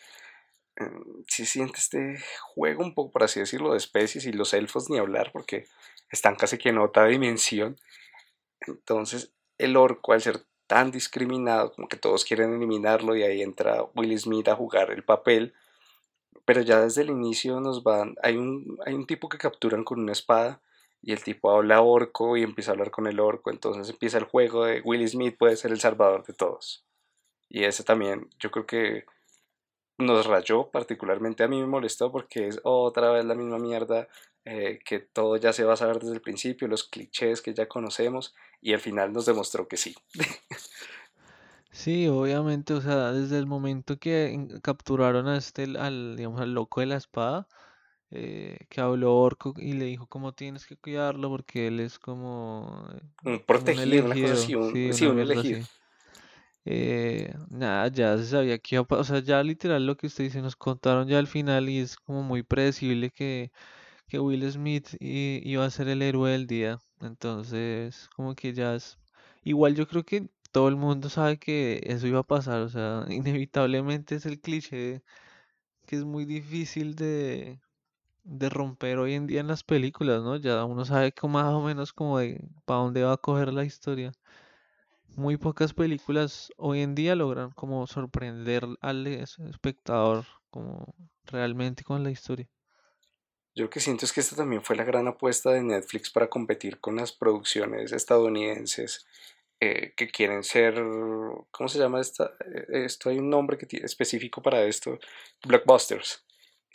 mm, 0.79 1.23
sí 1.27 1.47
siente 1.47 1.79
este 1.79 2.23
juego 2.43 2.85
un 2.85 2.95
poco, 2.95 3.11
por 3.11 3.25
así 3.25 3.41
decirlo, 3.41 3.73
de 3.73 3.79
especies 3.79 4.25
y 4.27 4.33
los 4.33 4.55
elfos 4.55 4.89
ni 4.89 4.99
hablar 4.99 5.33
porque 5.33 5.67
están 6.13 6.37
casi 6.37 6.59
que 6.59 6.69
en 6.69 6.79
otra 6.79 7.07
dimensión. 7.07 7.77
Entonces, 8.69 9.33
el 9.59 9.77
orco, 9.77 10.13
al 10.13 10.23
ser 10.23 10.45
tan 10.69 10.93
discriminado, 10.93 11.73
como 11.73 11.89
que 11.89 11.97
todos 11.97 12.25
quieren 12.25 12.55
eliminarlo 12.55 13.17
y 13.17 13.25
ahí 13.25 13.43
entra 13.43 13.83
Will 13.97 14.17
Smith 14.21 14.47
a 14.47 14.55
jugar 14.55 14.93
el 14.93 15.03
papel, 15.03 15.55
pero 16.45 16.61
ya 16.61 16.81
desde 16.81 17.03
el 17.03 17.11
inicio 17.11 17.59
nos 17.61 17.83
van, 17.83 18.15
hay 18.23 18.37
un, 18.37 18.79
hay 18.87 18.95
un 18.95 19.09
tipo 19.09 19.29
que 19.29 19.39
capturan 19.39 19.83
con 19.83 19.99
una 19.99 20.13
espada 20.13 20.61
y 21.03 21.13
el 21.13 21.23
tipo 21.23 21.51
habla 21.51 21.83
orco 21.83 22.37
y 22.37 22.43
empieza 22.43 22.71
a 22.71 22.75
hablar 22.75 22.91
con 22.91 23.07
el 23.07 23.21
orco, 23.21 23.51
entonces 23.51 23.91
empieza 23.91 24.19
el 24.19 24.25
juego 24.25 24.65
de 24.65 24.81
Will 24.83 25.07
Smith 25.09 25.37
puede 25.37 25.57
ser 25.57 25.73
el 25.73 25.81
salvador 25.81 26.25
de 26.25 26.33
todos. 26.33 26.85
Y 27.49 27.65
ese 27.65 27.85
también, 27.85 28.31
yo 28.39 28.51
creo 28.51 28.67
que 28.67 29.05
nos 29.99 30.27
rayó, 30.27 30.71
particularmente 30.71 31.43
a 31.43 31.49
mí 31.49 31.61
me 31.61 31.67
molestó 31.67 32.11
porque 32.11 32.47
es 32.49 32.61
otra 32.63 33.11
vez 33.11 33.25
la 33.25 33.35
misma 33.35 33.59
mierda, 33.59 34.09
eh, 34.45 34.79
que 34.85 35.01
todo 35.01 35.37
ya 35.37 35.53
se 35.53 35.65
va 35.65 35.75
a 35.75 35.77
saber 35.77 35.99
desde 35.99 36.15
el 36.15 36.21
principio, 36.21 36.69
los 36.69 36.85
clichés 36.85 37.43
que 37.43 37.55
ya 37.55 37.67
conocemos, 37.67 38.35
y 38.61 38.73
al 38.73 38.81
final 38.81 39.13
nos 39.13 39.27
demostró 39.27 39.69
que 39.69 39.77
sí. 39.77 39.95
Sí, 41.75 42.07
obviamente, 42.07 42.75
o 42.75 42.83
sea, 42.83 43.13
desde 43.13 43.39
el 43.39 43.47
momento 43.47 43.99
que 43.99 44.47
capturaron 44.63 45.27
a 45.27 45.39
este, 45.39 45.63
al, 45.79 46.17
digamos, 46.17 46.43
al 46.43 46.53
loco 46.53 46.81
de 46.81 46.87
la 46.87 46.97
espada, 46.97 47.49
eh, 48.13 48.59
que 48.71 48.81
habló 48.81 49.17
Orco 49.17 49.55
y 49.59 49.75
le 49.75 49.87
dijo 49.87 50.07
cómo 50.09 50.33
tienes 50.35 50.67
que 50.67 50.77
cuidarlo 50.77 51.29
porque 51.31 51.69
él 51.69 51.81
es 51.81 51.99
como 51.99 52.87
eh, 52.95 53.01
Un 53.25 53.45
un 53.53 53.81
protegido, 53.81 54.05
una 54.05 54.15
así, 54.21 54.23
elegido, 54.23 54.55
un, 54.55 54.57
sí, 54.61 54.93
sí, 54.95 55.07
una 55.07 55.09
un 55.09 55.19
elegido. 55.21 55.41
así. 55.41 55.69
Eh, 56.65 57.35
nada, 57.51 57.89
ya 57.89 58.17
se 58.19 58.27
sabía 58.27 58.59
que 58.59 58.77
iba 58.77 58.83
a 58.83 58.87
pa- 58.87 58.99
o 58.99 59.05
sea, 59.05 59.19
ya 59.21 59.43
literal 59.43 59.85
lo 59.87 59.97
que 59.97 60.07
usted 60.07 60.25
dice, 60.25 60.41
nos 60.43 60.55
contaron 60.57 61.09
ya 61.09 61.19
al 61.19 61.27
final 61.27 61.69
y 61.69 61.79
es 61.81 61.97
como 61.97 62.23
muy 62.23 62.43
predecible 62.45 63.11
que, 63.11 63.51
que 64.09 64.19
Will 64.21 64.51
Smith 64.53 64.89
iba 65.01 65.65
a 65.67 65.71
ser 65.71 65.89
el 65.89 66.03
héroe 66.03 66.33
del 66.33 66.47
día. 66.49 66.79
Entonces, 67.01 68.09
como 68.17 68.35
que 68.37 68.53
ya 68.55 68.75
es... 68.77 68.99
Igual 69.45 69.75
yo 69.77 69.89
creo 69.89 70.05
que 70.05 70.29
todo 70.53 70.69
el 70.69 70.77
mundo 70.77 71.11
sabe 71.11 71.39
que 71.39 71.81
eso 71.87 72.07
iba 72.09 72.21
a 72.21 72.23
pasar, 72.25 72.63
o 72.63 72.69
sea, 72.71 73.07
inevitablemente 73.11 74.17
es 74.17 74.27
el 74.27 74.41
cliché 74.41 75.03
que 75.87 75.97
es 75.97 76.05
muy 76.05 76.25
difícil 76.25 76.95
de, 76.97 77.61
de 78.25 78.49
romper 78.51 78.99
hoy 78.99 79.15
en 79.15 79.27
día 79.27 79.41
en 79.41 79.49
las 79.49 79.65
películas, 79.65 80.23
¿no? 80.23 80.37
Ya 80.37 80.65
uno 80.65 80.85
sabe 80.85 81.13
como 81.13 81.35
más 81.41 81.53
o 81.55 81.63
menos 81.63 81.93
como 81.93 82.19
de 82.19 82.49
para 82.65 82.81
dónde 82.81 83.03
va 83.05 83.13
a 83.15 83.17
coger 83.19 83.53
la 83.53 83.65
historia. 83.65 84.13
Muy 85.17 85.39
pocas 85.39 85.73
películas 85.75 86.53
hoy 86.59 86.81
en 86.81 86.95
día 86.95 87.15
logran 87.17 87.51
como 87.53 87.87
sorprender 87.87 88.67
al 88.81 89.07
es- 89.07 89.39
espectador 89.39 90.27
como 90.51 90.95
realmente 91.25 91.83
con 91.85 92.03
la 92.03 92.11
historia. 92.11 92.51
Yo 93.55 93.65
lo 93.65 93.71
que 93.71 93.81
siento 93.81 94.05
es 94.07 94.13
que 94.13 94.21
esta 94.21 94.37
también 94.37 94.63
fue 94.63 94.77
la 94.77 94.85
gran 94.85 95.07
apuesta 95.09 95.51
de 95.51 95.63
Netflix 95.63 96.11
para 96.11 96.31
competir 96.31 96.81
con 96.81 96.97
las 96.97 97.13
producciones 97.13 97.93
estadounidenses 97.93 99.07
eh, 99.61 99.93
que 99.97 100.09
quieren 100.09 100.43
ser, 100.43 100.75
¿cómo 101.51 101.69
se 101.69 101.79
llama 101.79 102.01
esta? 102.01 102.35
Eh, 102.45 102.85
Esto 102.87 103.11
hay 103.11 103.19
un 103.19 103.29
nombre 103.31 103.59
que 103.59 103.67
específico 103.85 104.41
para 104.43 104.65
esto, 104.65 104.99
blockbusters, 105.47 106.25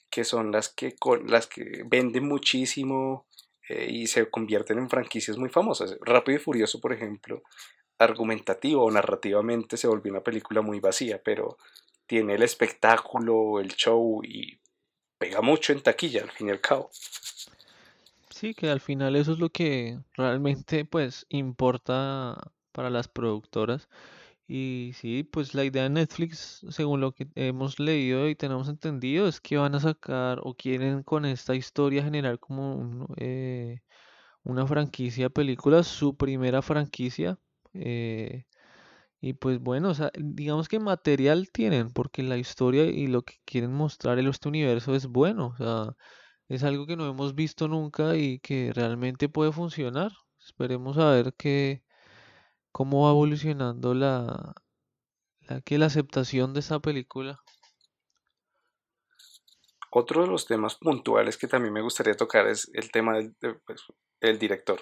que 0.10 0.24
son 0.24 0.52
las 0.52 0.70
que, 0.70 0.96
con, 0.96 1.28
las 1.28 1.48
que 1.48 1.84
venden 1.86 2.28
muchísimo 2.28 3.28
eh, 3.70 3.88
y 3.90 4.08
se 4.08 4.30
convierten 4.30 4.78
en 4.78 4.90
franquicias 4.90 5.38
muy 5.38 5.50
famosas. 5.50 5.98
Rápido 6.02 6.38
y 6.38 6.42
Furioso, 6.42 6.80
por 6.80 6.94
ejemplo, 6.94 7.44
argumentativo 7.98 8.84
o 8.84 8.92
narrativamente 8.92 9.78
se 9.78 9.88
volvió 9.88 10.12
una 10.12 10.24
película 10.24 10.62
muy 10.62 10.80
vacía, 10.80 11.22
pero 11.24 11.58
tiene 12.06 12.36
el 12.36 12.44
espectáculo, 12.44 13.60
el 13.60 13.70
show 13.76 14.22
y 14.24 14.60
pega 15.18 15.42
mucho 15.42 15.74
en 15.74 15.82
taquilla 15.82 16.24
al 16.24 16.32
fin 16.32 16.48
y 16.48 16.52
al 16.52 16.62
cabo. 16.62 16.90
Sí, 18.30 18.54
que 18.54 18.70
al 18.70 18.80
final 18.80 19.16
eso 19.16 19.34
es 19.34 19.40
lo 19.40 19.50
que 19.50 20.00
realmente 20.14 20.86
pues 20.86 21.26
importa 21.30 22.52
para 22.72 22.90
las 22.90 23.08
productoras. 23.08 23.90
Y 24.50 24.94
sí, 24.96 25.24
pues 25.24 25.54
la 25.54 25.66
idea 25.66 25.84
de 25.84 25.90
Netflix, 25.90 26.66
según 26.70 27.02
lo 27.02 27.12
que 27.14 27.28
hemos 27.36 27.80
leído 27.80 28.30
y 28.30 28.36
tenemos 28.36 28.70
entendido, 28.70 29.28
es 29.28 29.42
que 29.42 29.58
van 29.58 29.76
a 29.76 29.80
sacar 29.82 30.40
o 30.44 30.56
quieren 30.56 31.04
con 31.04 31.26
esta 31.26 31.54
historia 31.56 32.04
generar 32.04 32.40
como 32.40 32.76
un, 32.76 33.08
eh, 33.18 33.82
una 34.44 34.68
franquicia 34.68 35.26
de 35.26 35.30
películas, 35.32 35.88
su 35.88 36.18
primera 36.18 36.62
franquicia. 36.64 37.40
eh, 37.74 38.46
Y 39.22 39.34
pues 39.34 39.60
bueno, 39.62 39.90
o 39.92 39.94
sea, 39.96 40.12
digamos 40.20 40.70
que 40.70 40.80
material 40.80 41.50
tienen, 41.52 41.92
porque 41.92 42.24
la 42.24 42.38
historia 42.38 42.86
y 42.86 43.08
lo 43.08 43.24
que 43.24 43.36
quieren 43.46 43.74
mostrar 43.74 44.20
en 44.20 44.28
este 44.28 44.50
universo 44.50 44.96
es 44.96 45.08
bueno, 45.08 45.48
o 45.50 45.58
sea, 45.58 45.96
es 46.50 46.64
algo 46.64 46.88
que 46.88 46.98
no 46.98 47.08
hemos 47.10 47.36
visto 47.36 47.68
nunca 47.70 48.18
y 48.18 48.40
que 48.40 48.72
realmente 48.74 49.30
puede 49.30 49.52
funcionar. 49.54 50.12
Esperemos 50.40 50.98
a 51.00 51.12
ver 51.12 51.34
qué, 51.38 51.84
cómo 52.78 53.06
va 53.06 53.10
evolucionando 53.10 53.96
la, 53.96 54.54
la, 55.40 55.62
que 55.62 55.80
la 55.80 55.88
aceptación 55.88 56.54
de 56.54 56.60
esta 56.60 56.80
película. 56.80 57.42
Otro 59.90 60.22
de 60.22 60.28
los 60.28 60.46
temas 60.46 60.76
puntuales 60.76 61.38
que 61.38 61.48
también 61.48 61.74
me 61.74 61.82
gustaría 61.82 62.14
tocar 62.14 62.46
es 62.46 62.70
el 62.76 62.92
tema 62.92 63.18
del 63.18 63.34
pues, 63.66 63.82
director. 64.40 64.80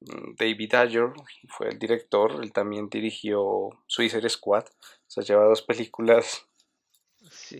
Mm, 0.00 0.34
David 0.38 0.74
Ayer 0.76 1.12
fue 1.50 1.68
el 1.68 1.78
director, 1.78 2.42
él 2.42 2.54
también 2.54 2.88
dirigió 2.88 3.68
Suicide 3.86 4.30
Squad, 4.30 4.64
o 4.64 5.10
sea, 5.10 5.22
lleva 5.22 5.44
dos 5.44 5.60
películas 5.60 6.48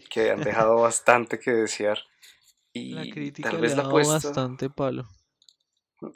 que 0.09 0.31
han 0.31 0.41
dejado 0.41 0.77
bastante 0.81 1.39
que 1.39 1.51
desear. 1.51 1.99
Y 2.73 2.95
la 2.95 3.03
crítica 3.03 3.51
tal 3.51 3.61
vez 3.61 3.77
la 3.77 3.83
apuesta, 3.83 4.15
bastante 4.15 4.71
palo. 4.71 5.07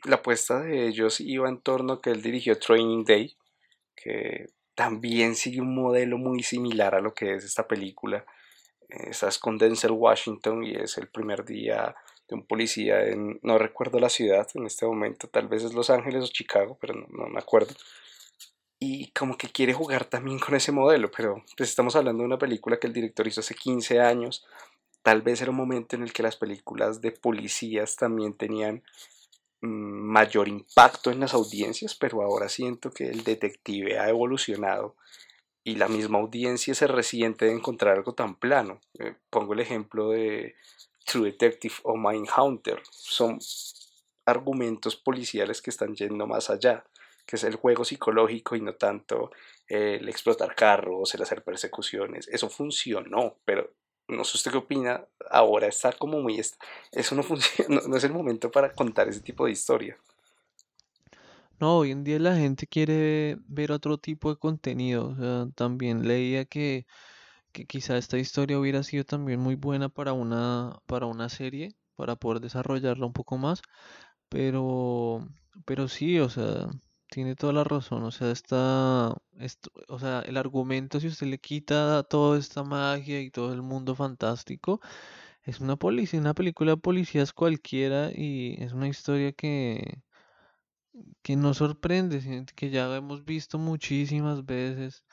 La 0.05 0.17
apuesta 0.17 0.61
de 0.61 0.89
ellos 0.89 1.21
iba 1.21 1.49
en 1.49 1.61
torno 1.61 1.95
a 1.95 2.03
que 2.03 2.11
él 2.11 2.23
dirigió 2.23 2.59
Training 2.59 3.05
Day, 3.05 3.37
que 3.95 4.47
también 4.75 5.35
sigue 5.35 5.61
un 5.61 5.75
modelo 5.75 6.19
muy 6.19 6.43
similar 6.43 6.95
a 6.95 7.01
lo 7.01 7.15
que 7.15 7.35
es 7.35 7.45
esta 7.45 7.69
película. 7.69 8.25
Estás 8.89 9.39
con 9.39 9.59
Denzel 9.59 9.93
Washington 9.93 10.65
y 10.65 10.75
es 10.75 10.99
el 10.99 11.09
primer 11.09 11.45
día 11.45 11.95
de 12.29 12.35
un 12.35 12.47
policía 12.47 13.03
en, 13.05 13.39
no 13.43 13.59
recuerdo 13.59 13.99
la 14.01 14.09
ciudad 14.09 14.49
en 14.55 14.67
este 14.67 14.87
momento, 14.87 15.29
tal 15.29 15.49
vez 15.49 15.63
es 15.63 15.75
Los 15.75 15.91
Ángeles 15.91 16.25
o 16.25 16.29
Chicago, 16.29 16.79
pero 16.81 16.95
no, 16.95 17.27
me 17.27 17.39
acuerdo. 17.39 17.75
Y 18.79 19.11
como 19.13 19.37
que 19.37 19.49
quiere 19.49 19.73
jugar 19.73 20.05
también 20.07 20.39
con 20.39 20.55
ese 20.55 20.73
modelo, 20.73 21.11
pero 21.11 21.45
pues 21.57 21.71
estamos 21.71 21.97
hablando 21.97 22.23
de 22.23 22.27
una 22.27 22.39
película 22.39 22.79
que 22.79 22.87
el 22.87 22.93
director 22.93 23.27
hizo 23.27 23.41
hace 23.41 23.55
15 23.55 24.01
años. 24.01 24.45
Tal 25.03 25.23
vez 25.23 25.41
era 25.41 25.51
un 25.51 25.57
momento 25.57 25.97
en 25.97 26.03
el 26.03 26.13
que 26.13 26.23
las 26.23 26.37
películas 26.37 27.01
de 27.01 27.13
policías 27.13 27.97
también 27.97 28.35
tenían 28.35 28.83
mayor 29.65 30.49
impacto 30.49 31.11
en 31.11 31.21
las 31.21 31.35
audiencias, 31.35 31.95
pero 31.95 32.23
ahora 32.23 32.49
siento 32.49 32.91
que 32.91 33.09
el 33.09 33.25
detective 33.25 33.99
ha 33.99 34.09
evolucionado 34.09 34.97
y 35.65 35.77
la 35.77 35.89
misma 35.89 36.19
audiencia 36.19 36.75
se 36.75 36.87
resiente 36.87 37.47
de 37.47 37.53
encontrar 37.53 37.97
algo 37.97 38.15
tan 38.15 38.37
plano. 38.37 38.81
Eh, 38.99 39.15
pongo 39.31 39.55
el 39.55 39.61
ejemplo 39.61 40.11
de 40.11 40.57
True 41.07 41.31
Detective 41.33 41.75
o 41.85 41.97
Mindhunter. 41.97 42.83
Son 42.91 43.39
argumentos 44.27 44.97
policiales 44.97 45.63
que 45.63 45.71
están 45.71 45.95
yendo 45.95 46.27
más 46.27 46.51
allá, 46.51 46.85
que 47.27 47.37
es 47.37 47.45
el 47.45 47.57
juego 47.57 47.85
psicológico 47.85 48.57
y 48.57 48.61
no 48.61 48.75
tanto 48.75 49.31
el 49.67 50.09
explotar 50.09 50.55
carros, 50.55 51.15
el 51.15 51.23
hacer 51.23 51.43
persecuciones. 51.43 52.29
Eso 52.29 52.51
funcionó, 52.51 53.37
pero 53.45 53.71
no 54.09 54.25
sé 54.25 54.37
usted 54.37 54.51
qué 54.51 54.59
opina. 54.59 55.05
Ahora 55.31 55.67
está 55.67 55.93
como 55.93 56.21
muy... 56.21 56.41
Eso 56.93 57.15
no 57.15 57.23
funciona, 57.25 57.81
no, 57.87 57.97
es 57.97 58.05
el 58.05 58.13
momento 58.13 58.51
para 58.51 58.73
contar 58.73 59.09
ese 59.09 59.21
tipo 59.21 59.47
de 59.47 59.53
historia. 59.53 59.97
No, 61.61 61.79
hoy 61.79 61.93
en 61.93 62.05
día 62.05 62.19
la 62.19 62.37
gente 62.37 62.67
quiere 62.67 63.39
ver 63.47 63.73
otro 63.73 63.99
tipo 63.99 64.31
de 64.31 64.37
contenido. 64.37 65.53
también 65.55 66.07
leía 66.07 66.45
que 66.45 66.87
que 67.55 67.67
quizá 67.67 67.97
esta 67.97 68.19
historia 68.19 68.59
hubiera 68.59 68.83
sido 68.83 69.05
también 69.05 69.41
muy 69.41 69.55
buena 69.55 69.89
para 69.89 70.13
una, 70.13 70.81
para 70.87 71.07
una 71.07 71.29
serie, 71.31 71.77
para 71.97 72.17
poder 72.17 72.41
desarrollarla 72.41 73.07
un 73.07 73.13
poco 73.15 73.39
más, 73.39 73.63
pero, 74.29 75.29
pero 75.65 75.89
sí, 75.89 76.19
o 76.21 76.29
sea, 76.29 76.69
tiene 77.15 77.37
toda 77.37 77.53
la 77.53 77.65
razón, 77.65 78.03
o 78.05 78.11
sea, 78.11 78.31
está, 78.33 79.15
o 79.89 79.99
sea, 79.99 80.21
el 80.23 80.37
argumento, 80.37 81.01
si 81.01 81.07
usted 81.09 81.27
le 81.29 81.39
quita 81.39 82.03
toda 82.05 82.39
esta 82.39 82.65
magia 82.65 83.21
y 83.21 83.31
todo 83.31 83.53
el 83.55 83.63
mundo 83.63 83.95
fantástico, 83.95 84.81
es 85.45 85.61
una 85.61 85.77
policía, 85.77 86.21
una 86.21 86.35
película 86.35 86.73
de 86.73 86.79
policías 86.79 87.33
cualquiera 87.33 88.11
y 88.15 88.57
es 88.63 88.73
una 88.75 88.89
historia 88.89 89.33
que, 89.33 90.03
que 91.23 91.37
nos 91.37 91.59
sorprende, 91.59 92.21
que 92.55 92.71
ya 92.71 92.95
hemos 92.97 93.25
visto 93.25 93.59
muchísimas 93.59 94.45
veces. 94.45 95.05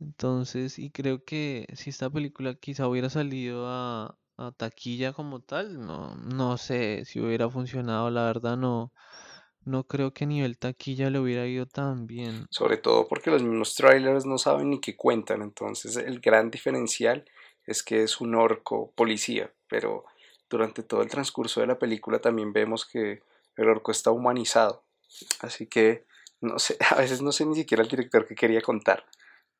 Entonces, 0.00 0.78
y 0.78 0.90
creo 0.90 1.24
que 1.24 1.66
si 1.74 1.90
esta 1.90 2.10
película 2.10 2.54
quizá 2.54 2.88
hubiera 2.88 3.10
salido 3.10 3.68
a, 3.68 4.18
a 4.36 4.52
taquilla 4.52 5.12
como 5.12 5.40
tal, 5.40 5.80
no, 5.86 6.16
no 6.16 6.58
sé 6.58 7.04
si 7.06 7.20
hubiera 7.20 7.50
funcionado, 7.50 8.10
la 8.10 8.24
verdad 8.24 8.56
no, 8.58 8.92
no 9.66 9.84
creo 9.84 10.12
que 10.12 10.24
a 10.24 10.26
nivel 10.26 10.58
taquilla 10.58 11.10
le 11.10 11.18
hubiera 11.18 11.46
ido 11.46 11.66
tan 11.66 12.06
bien. 12.06 12.46
Sobre 12.50 12.78
todo 12.78 13.06
porque 13.08 13.30
los 13.30 13.42
mismos 13.42 13.74
trailers 13.74 14.24
no 14.24 14.38
saben 14.38 14.70
ni 14.70 14.80
qué 14.80 14.96
cuentan, 14.96 15.42
entonces 15.42 15.96
el 15.96 16.20
gran 16.20 16.50
diferencial 16.50 17.24
es 17.66 17.82
que 17.82 18.02
es 18.02 18.20
un 18.20 18.34
orco 18.34 18.92
policía, 18.94 19.52
pero 19.68 20.04
durante 20.48 20.82
todo 20.82 21.02
el 21.02 21.08
transcurso 21.08 21.60
de 21.60 21.66
la 21.66 21.78
película 21.78 22.20
también 22.20 22.52
vemos 22.52 22.86
que 22.86 23.22
el 23.56 23.68
orco 23.68 23.90
está 23.90 24.10
humanizado, 24.10 24.84
así 25.40 25.66
que 25.66 26.04
no 26.40 26.58
sé, 26.58 26.76
a 26.90 26.96
veces 26.96 27.20
no 27.22 27.32
sé 27.32 27.44
ni 27.44 27.56
siquiera 27.56 27.82
el 27.82 27.88
director 27.88 28.26
que 28.26 28.34
quería 28.34 28.62
contar 28.62 29.04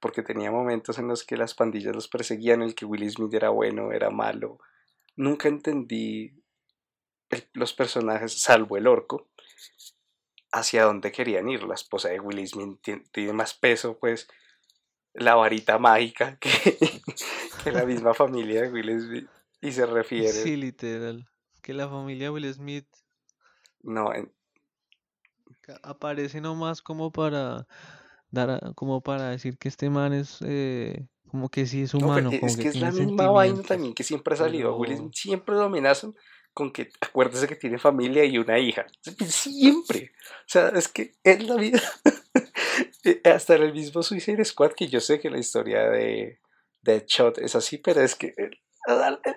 porque 0.00 0.22
tenía 0.22 0.50
momentos 0.50 0.98
en 0.98 1.08
los 1.08 1.24
que 1.24 1.36
las 1.36 1.54
pandillas 1.54 1.94
los 1.94 2.08
perseguían, 2.08 2.62
el 2.62 2.74
que 2.74 2.84
Will 2.84 3.10
Smith 3.10 3.34
era 3.34 3.50
bueno, 3.50 3.92
era 3.92 4.10
malo. 4.10 4.58
Nunca 5.16 5.48
entendí 5.48 6.32
los 7.54 7.72
personajes, 7.72 8.40
salvo 8.40 8.76
el 8.76 8.86
orco, 8.86 9.28
hacia 10.56 10.84
dónde 10.84 11.12
querían 11.12 11.48
ir. 11.48 11.62
La 11.62 11.74
esposa 11.74 12.08
de 12.08 12.20
Will 12.20 12.46
Smith 12.48 12.80
tiene, 13.12 13.32
más 13.32 13.54
peso, 13.54 13.98
pues, 13.98 14.28
la 15.12 15.34
varita 15.34 15.78
mágica 15.78 16.36
que, 16.40 16.78
que 17.62 17.72
la 17.72 17.84
misma 17.84 18.14
familia 18.14 18.62
de 18.62 18.70
Will 18.70 19.00
Smith. 19.00 19.28
Y 19.60 19.72
se 19.72 19.86
refiere. 19.86 20.28
Sí, 20.28 20.56
literal. 20.56 21.28
Que 21.62 21.74
la 21.74 21.88
familia 21.88 22.26
de 22.26 22.30
Will 22.30 22.54
Smith. 22.54 22.86
No, 23.82 24.12
en... 24.14 24.32
aparece 25.82 26.40
nomás 26.40 26.82
como 26.82 27.12
para 27.12 27.66
dar 28.30 28.74
como 28.74 29.00
para 29.00 29.30
decir 29.30 29.56
que 29.56 29.68
este 29.68 29.88
man 29.88 30.12
es 30.12 30.38
eh, 30.42 31.06
como 31.28 31.48
que 31.48 31.66
sí 31.66 31.82
es 31.82 31.94
humano. 31.94 32.30
es 32.32 32.56
que, 32.56 32.68
es 32.68 32.76
la 32.76 32.90
misma 32.90 33.30
vaina 33.30 33.62
también 33.62 33.94
que 33.94 34.02
siempre 34.02 34.34
ha 34.34 34.36
salido. 34.36 34.76
siempre 35.12 35.54
lo 35.54 35.64
amenazan 35.64 36.14
con 36.56 36.72
que 36.72 36.88
acuérdese 37.02 37.46
que 37.46 37.54
tiene 37.54 37.76
familia 37.76 38.24
y 38.24 38.38
una 38.38 38.58
hija. 38.58 38.86
Siempre. 39.26 40.12
O 40.24 40.48
sea, 40.48 40.70
es 40.70 40.88
que 40.88 41.12
es 41.22 41.46
la 41.46 41.56
vida. 41.56 41.82
Eh, 43.04 43.20
hasta 43.24 43.54
en 43.54 43.62
el 43.62 43.72
mismo 43.72 44.02
Suicide 44.02 44.44
Squad, 44.44 44.72
que 44.72 44.88
yo 44.88 45.00
sé 45.00 45.20
que 45.20 45.30
la 45.30 45.38
historia 45.38 45.88
de 45.88 46.40
Deadshot 46.82 47.38
es 47.38 47.54
así, 47.54 47.78
pero 47.78 48.02
es 48.02 48.16
que 48.16 48.34
eh, 48.36 48.50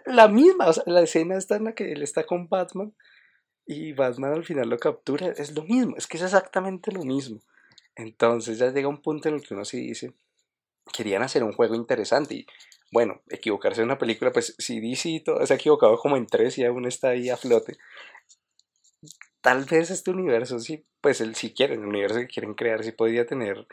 la 0.08 0.28
misma, 0.28 0.68
o 0.68 0.74
sea, 0.74 0.84
la 0.88 1.02
escena 1.02 1.38
está 1.38 1.56
en 1.56 1.66
la 1.66 1.74
que 1.74 1.92
él 1.92 2.02
está 2.02 2.26
con 2.26 2.50
Batman 2.50 2.94
y 3.66 3.94
Batman 3.94 4.34
al 4.34 4.44
final 4.44 4.70
lo 4.70 4.78
captura, 4.78 5.28
es 5.28 5.56
lo 5.56 5.64
mismo, 5.64 5.96
es 5.98 6.08
que 6.08 6.18
es 6.18 6.24
exactamente 6.24 6.92
lo 6.92 7.04
mismo. 7.04 7.40
Entonces 7.96 8.58
ya 8.58 8.72
llega 8.72 8.88
un 8.88 9.02
punto 9.02 9.30
en 9.30 9.36
el 9.36 9.44
que 9.44 9.54
uno 9.54 9.64
se 9.64 9.78
dice, 9.78 10.14
querían 10.92 11.24
hacer 11.24 11.44
un 11.44 11.54
juego 11.54 11.76
interesante 11.76 12.36
y 12.36 12.46
bueno, 12.92 13.22
equivocarse 13.30 13.82
en 13.82 13.86
una 13.86 13.98
película, 13.98 14.32
pues 14.32 14.56
si 14.58 14.80
DC 14.80 15.22
todo 15.24 15.46
se 15.46 15.54
ha 15.54 15.58
equivocado 15.58 15.98
como 15.98 16.18
en 16.18 16.26
tres 16.26 16.58
y 16.58 16.66
aún 16.66 16.86
está 16.86 17.10
ahí 17.10 17.30
a 17.30 17.38
flote. 17.38 17.78
Tal 19.42 19.66
vez 19.66 19.90
este 19.92 20.12
universo, 20.12 20.60
sí, 20.60 20.86
pues 21.02 21.22
el, 21.22 21.36
si 21.36 21.54
quieren, 21.54 21.82
el 21.82 21.88
universo 21.88 22.20
que 22.20 22.28
quieren 22.28 22.56
crear, 22.56 22.84
sí 22.84 22.92
podría 22.92 23.26
tener 23.26 23.68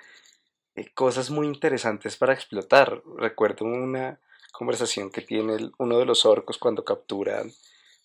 eh, 0.76 0.92
cosas 0.94 1.30
muy 1.30 1.46
interesantes 1.46 2.16
para 2.16 2.34
explotar. 2.34 3.02
Recuerdo 3.16 3.64
una 3.64 4.20
conversación 4.52 5.10
que 5.10 5.22
tiene 5.22 5.70
uno 5.78 5.98
de 5.98 6.04
los 6.04 6.24
orcos 6.24 6.58
cuando 6.58 6.84
capturan, 6.84 7.50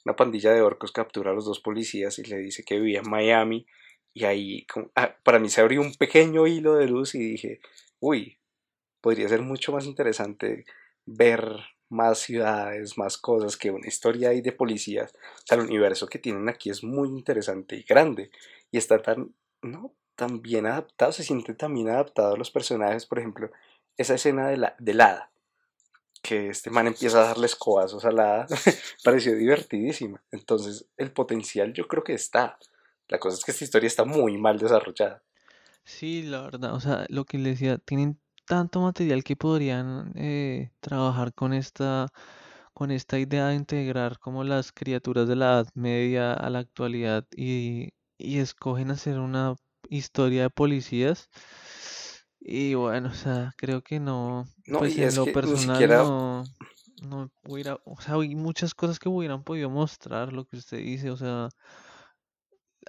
una 0.06 0.16
pandilla 0.16 0.54
de 0.54 0.62
orcos 0.62 0.92
captura 0.92 1.32
a 1.32 1.34
los 1.34 1.46
dos 1.46 1.60
policías 1.60 2.18
y 2.20 2.24
le 2.24 2.38
dice 2.38 2.64
que 2.64 2.80
vivía 2.80 3.02
en 3.02 3.10
Miami 3.10 3.68
y 4.14 4.26
ahí 4.26 4.68
ah, 4.96 5.16
para 5.24 5.40
mí 5.40 5.50
se 5.50 5.62
abrió 5.62 5.82
un 5.82 5.94
pequeño 5.94 6.48
hilo 6.48 6.76
de 6.76 6.88
luz 6.88 7.16
y 7.16 7.20
dije, 7.20 7.62
uy, 8.00 8.41
podría 9.02 9.28
ser 9.28 9.42
mucho 9.42 9.72
más 9.72 9.86
interesante 9.86 10.66
ver 11.06 11.58
más 11.90 12.20
ciudades, 12.20 12.98
más 12.98 13.18
cosas 13.18 13.58
que 13.58 13.72
una 13.72 13.88
historia 13.88 14.30
ahí 14.30 14.42
de 14.42 14.54
policías. 14.54 15.14
O 15.14 15.42
sea, 15.46 15.58
el 15.58 15.66
universo 15.66 16.08
que 16.08 16.20
tienen 16.20 16.48
aquí 16.48 16.70
es 16.70 16.84
muy 16.84 17.10
interesante 17.10 17.76
y 17.76 17.84
grande. 17.84 18.32
Y 18.72 18.78
está 18.78 19.02
tan, 19.02 19.36
¿no? 19.62 19.94
tan 20.22 20.42
bien 20.42 20.68
adaptado, 20.68 21.12
se 21.12 21.24
siente 21.24 21.56
tan 21.56 21.74
bien 21.74 21.90
adaptado 21.90 22.36
a 22.36 22.38
los 22.38 22.52
personajes. 22.52 23.08
Por 23.08 23.18
ejemplo, 23.18 23.50
esa 23.98 24.14
escena 24.14 24.50
de 24.50 24.58
la, 24.58 24.76
de 24.78 24.92
hada, 24.94 25.32
que 26.22 26.50
este 26.50 26.70
man 26.70 26.86
empieza 26.86 27.20
a 27.20 27.28
darle 27.28 27.48
escobazos 27.48 28.06
a 28.06 28.12
la 28.12 28.44
hada, 28.44 28.48
pareció 29.04 29.36
divertidísima. 29.36 30.22
Entonces, 30.32 30.86
el 30.96 31.12
potencial 31.12 31.74
yo 31.74 31.88
creo 31.88 32.04
que 32.04 32.14
está. 32.14 32.60
La 33.08 33.18
cosa 33.18 33.38
es 33.38 33.44
que 33.44 33.52
esta 33.52 33.64
historia 33.64 33.88
está 33.88 34.06
muy 34.06 34.38
mal 34.38 34.60
desarrollada. 34.60 35.24
Sí, 35.84 36.22
la 36.22 36.42
verdad, 36.42 36.76
o 36.76 36.80
sea, 36.80 37.06
lo 37.10 37.26
que 37.26 37.40
les 37.40 37.60
decía, 37.60 37.80
tienen 37.80 38.20
tanto 38.46 38.82
material 38.82 39.24
que 39.24 39.36
podrían 39.36 40.12
eh, 40.16 40.72
trabajar 40.82 41.34
con 41.34 41.54
esta, 41.54 42.08
con 42.74 42.92
esta 42.92 43.20
idea 43.20 43.48
de 43.50 43.56
integrar 43.56 44.20
como 44.20 44.44
las 44.44 44.72
criaturas 44.72 45.28
de 45.28 45.36
la 45.38 45.54
Edad 45.54 45.68
Media 45.76 46.34
a 46.34 46.50
la 46.50 46.60
actualidad 46.60 47.26
y, 47.36 47.90
y 48.18 48.40
escogen 48.40 48.92
hacer 48.92 49.20
una 49.20 49.56
historia 49.90 50.44
de 50.44 50.50
policías. 50.52 51.30
Y 52.40 52.74
bueno, 52.74 53.10
o 53.10 53.14
sea, 53.14 53.54
creo 53.58 53.82
que 53.84 54.00
no, 54.00 54.46
No, 54.66 54.80
pues 54.80 54.98
y 54.98 55.04
en 55.04 55.16
es 55.16 55.16
lo 55.16 55.28
que 55.28 55.36
ni 55.38 55.56
personal 55.56 55.56
siquiera, 55.56 56.04
no, 56.04 56.44
no 57.04 57.30
hubiera, 57.44 57.78
o 57.86 58.02
sea, 58.02 58.16
hay 58.16 58.36
muchas 58.36 58.74
cosas 58.74 59.00
que 59.00 59.10
hubieran 59.10 59.44
podido 59.44 59.70
mostrar, 59.70 60.34
lo 60.34 60.46
que 60.46 60.58
usted 60.58 60.78
dice, 60.80 61.12
o 61.12 61.18
sea, 61.18 61.50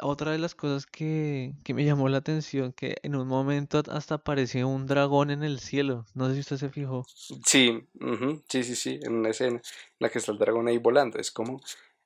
otra 0.00 0.32
de 0.32 0.38
las 0.38 0.54
cosas 0.54 0.86
que, 0.86 1.54
que 1.64 1.74
me 1.74 1.84
llamó 1.84 2.08
la 2.08 2.18
atención, 2.18 2.72
que 2.72 2.96
en 3.02 3.16
un 3.16 3.28
momento 3.28 3.82
hasta 3.90 4.16
apareció 4.16 4.68
un 4.68 4.86
dragón 4.86 5.30
en 5.30 5.42
el 5.42 5.60
cielo, 5.60 6.06
no 6.14 6.28
sé 6.28 6.34
si 6.34 6.40
usted 6.40 6.56
se 6.56 6.70
fijó. 6.70 7.06
sí, 7.44 7.86
ujú, 8.00 8.42
sí, 8.48 8.64
sí, 8.64 8.76
sí, 8.76 9.00
en 9.02 9.14
una 9.14 9.30
escena 9.30 9.56
en 9.56 9.62
la 9.98 10.08
que 10.08 10.18
está 10.18 10.32
el 10.32 10.38
dragón 10.38 10.68
ahí 10.68 10.78
volando, 10.78 11.18
es 11.18 11.30
como, 11.30 11.60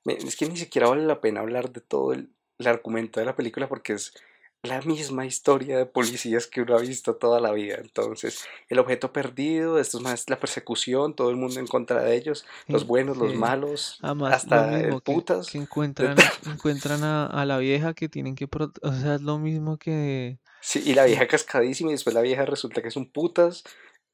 es 0.05 0.35
que 0.35 0.47
ni 0.47 0.57
siquiera 0.57 0.87
vale 0.87 1.05
la 1.05 1.21
pena 1.21 1.41
hablar 1.41 1.71
de 1.71 1.81
todo 1.81 2.13
el, 2.13 2.29
el 2.57 2.67
argumento 2.67 3.19
de 3.19 3.25
la 3.25 3.35
película 3.35 3.67
porque 3.67 3.93
es 3.93 4.13
la 4.63 4.81
misma 4.81 5.25
historia 5.25 5.77
de 5.77 5.85
policías 5.85 6.47
que 6.47 6.61
uno 6.61 6.75
ha 6.75 6.81
visto 6.81 7.15
toda 7.15 7.39
la 7.39 7.51
vida. 7.51 7.77
Entonces, 7.79 8.45
el 8.69 8.79
objeto 8.79 9.13
perdido, 9.13 9.79
esto 9.79 9.97
es 9.97 10.03
más 10.03 10.29
la 10.29 10.39
persecución, 10.39 11.15
todo 11.15 11.29
el 11.29 11.37
mundo 11.37 11.59
en 11.59 11.67
contra 11.67 12.03
de 12.03 12.15
ellos, 12.15 12.45
los 12.67 12.85
buenos, 12.85 13.17
los 13.17 13.33
malos, 13.35 13.99
además 14.01 14.33
hasta 14.33 14.79
el 14.79 14.89
que, 14.89 15.01
que 15.01 15.13
putas. 15.13 15.47
to- 15.47 15.57
encuentran, 15.57 16.17
encuentran 16.53 17.03
a, 17.03 17.27
a 17.27 17.45
la 17.45 17.57
vieja 17.59 17.93
que 17.93 18.09
tienen 18.09 18.35
que, 18.35 18.47
pro- 18.47 18.73
o 18.81 18.91
sea, 18.93 19.15
es 19.15 19.21
lo 19.21 19.37
mismo 19.39 19.77
que, 19.77 20.37
Sí, 20.61 20.81
y 20.85 20.93
la 20.93 21.03
que, 21.03 21.09
vieja 21.11 21.27
cascadísima 21.27 21.91
y 21.91 21.93
después 21.93 22.13
la 22.13 22.21
vieja 22.21 22.45
resulta 22.45 22.81
que 22.81 22.89
es 22.89 22.95
un 22.97 23.09
putas 23.09 23.63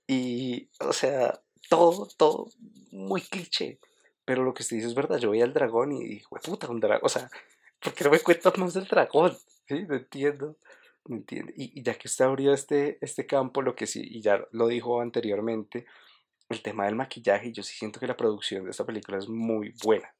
y, 0.07 0.69
o 0.79 0.93
sea, 0.93 1.39
todo, 1.69 2.07
todo 2.17 2.49
muy 2.91 3.21
cliché. 3.21 3.79
Pero 4.25 4.43
lo 4.43 4.53
que 4.53 4.63
usted 4.63 4.77
dice 4.77 4.87
es 4.87 4.95
verdad, 4.95 5.17
yo 5.17 5.31
veía 5.31 5.43
al 5.45 5.53
dragón 5.53 5.91
y 5.93 6.03
dije, 6.05 6.25
puta, 6.43 6.69
un 6.69 6.79
dragón, 6.79 7.05
o 7.05 7.09
sea, 7.09 7.29
¿por 7.81 7.93
qué 7.93 8.03
no 8.05 8.11
me 8.11 8.19
cuentas 8.19 8.57
más 8.57 8.73
del 8.73 8.85
dragón? 8.87 9.35
Sí, 9.67 9.85
no 9.87 9.95
entiendo, 9.95 10.57
entiendo. 11.07 11.51
Y, 11.55 11.81
ya 11.83 11.95
que 11.95 12.07
usted 12.07 12.25
abrió 12.25 12.53
este, 12.53 12.97
este 13.01 13.25
campo, 13.25 13.61
lo 13.61 13.75
que 13.75 13.87
sí, 13.87 14.01
y 14.03 14.21
ya 14.21 14.45
lo 14.51 14.67
dijo 14.67 15.01
anteriormente, 15.01 15.85
el 16.49 16.61
tema 16.61 16.85
del 16.85 16.95
maquillaje, 16.95 17.51
yo 17.51 17.63
sí 17.63 17.75
siento 17.75 17.99
que 17.99 18.07
la 18.07 18.17
producción 18.17 18.65
de 18.65 18.71
esta 18.71 18.85
película 18.85 19.17
es 19.17 19.29
muy 19.29 19.73
buena. 19.83 20.13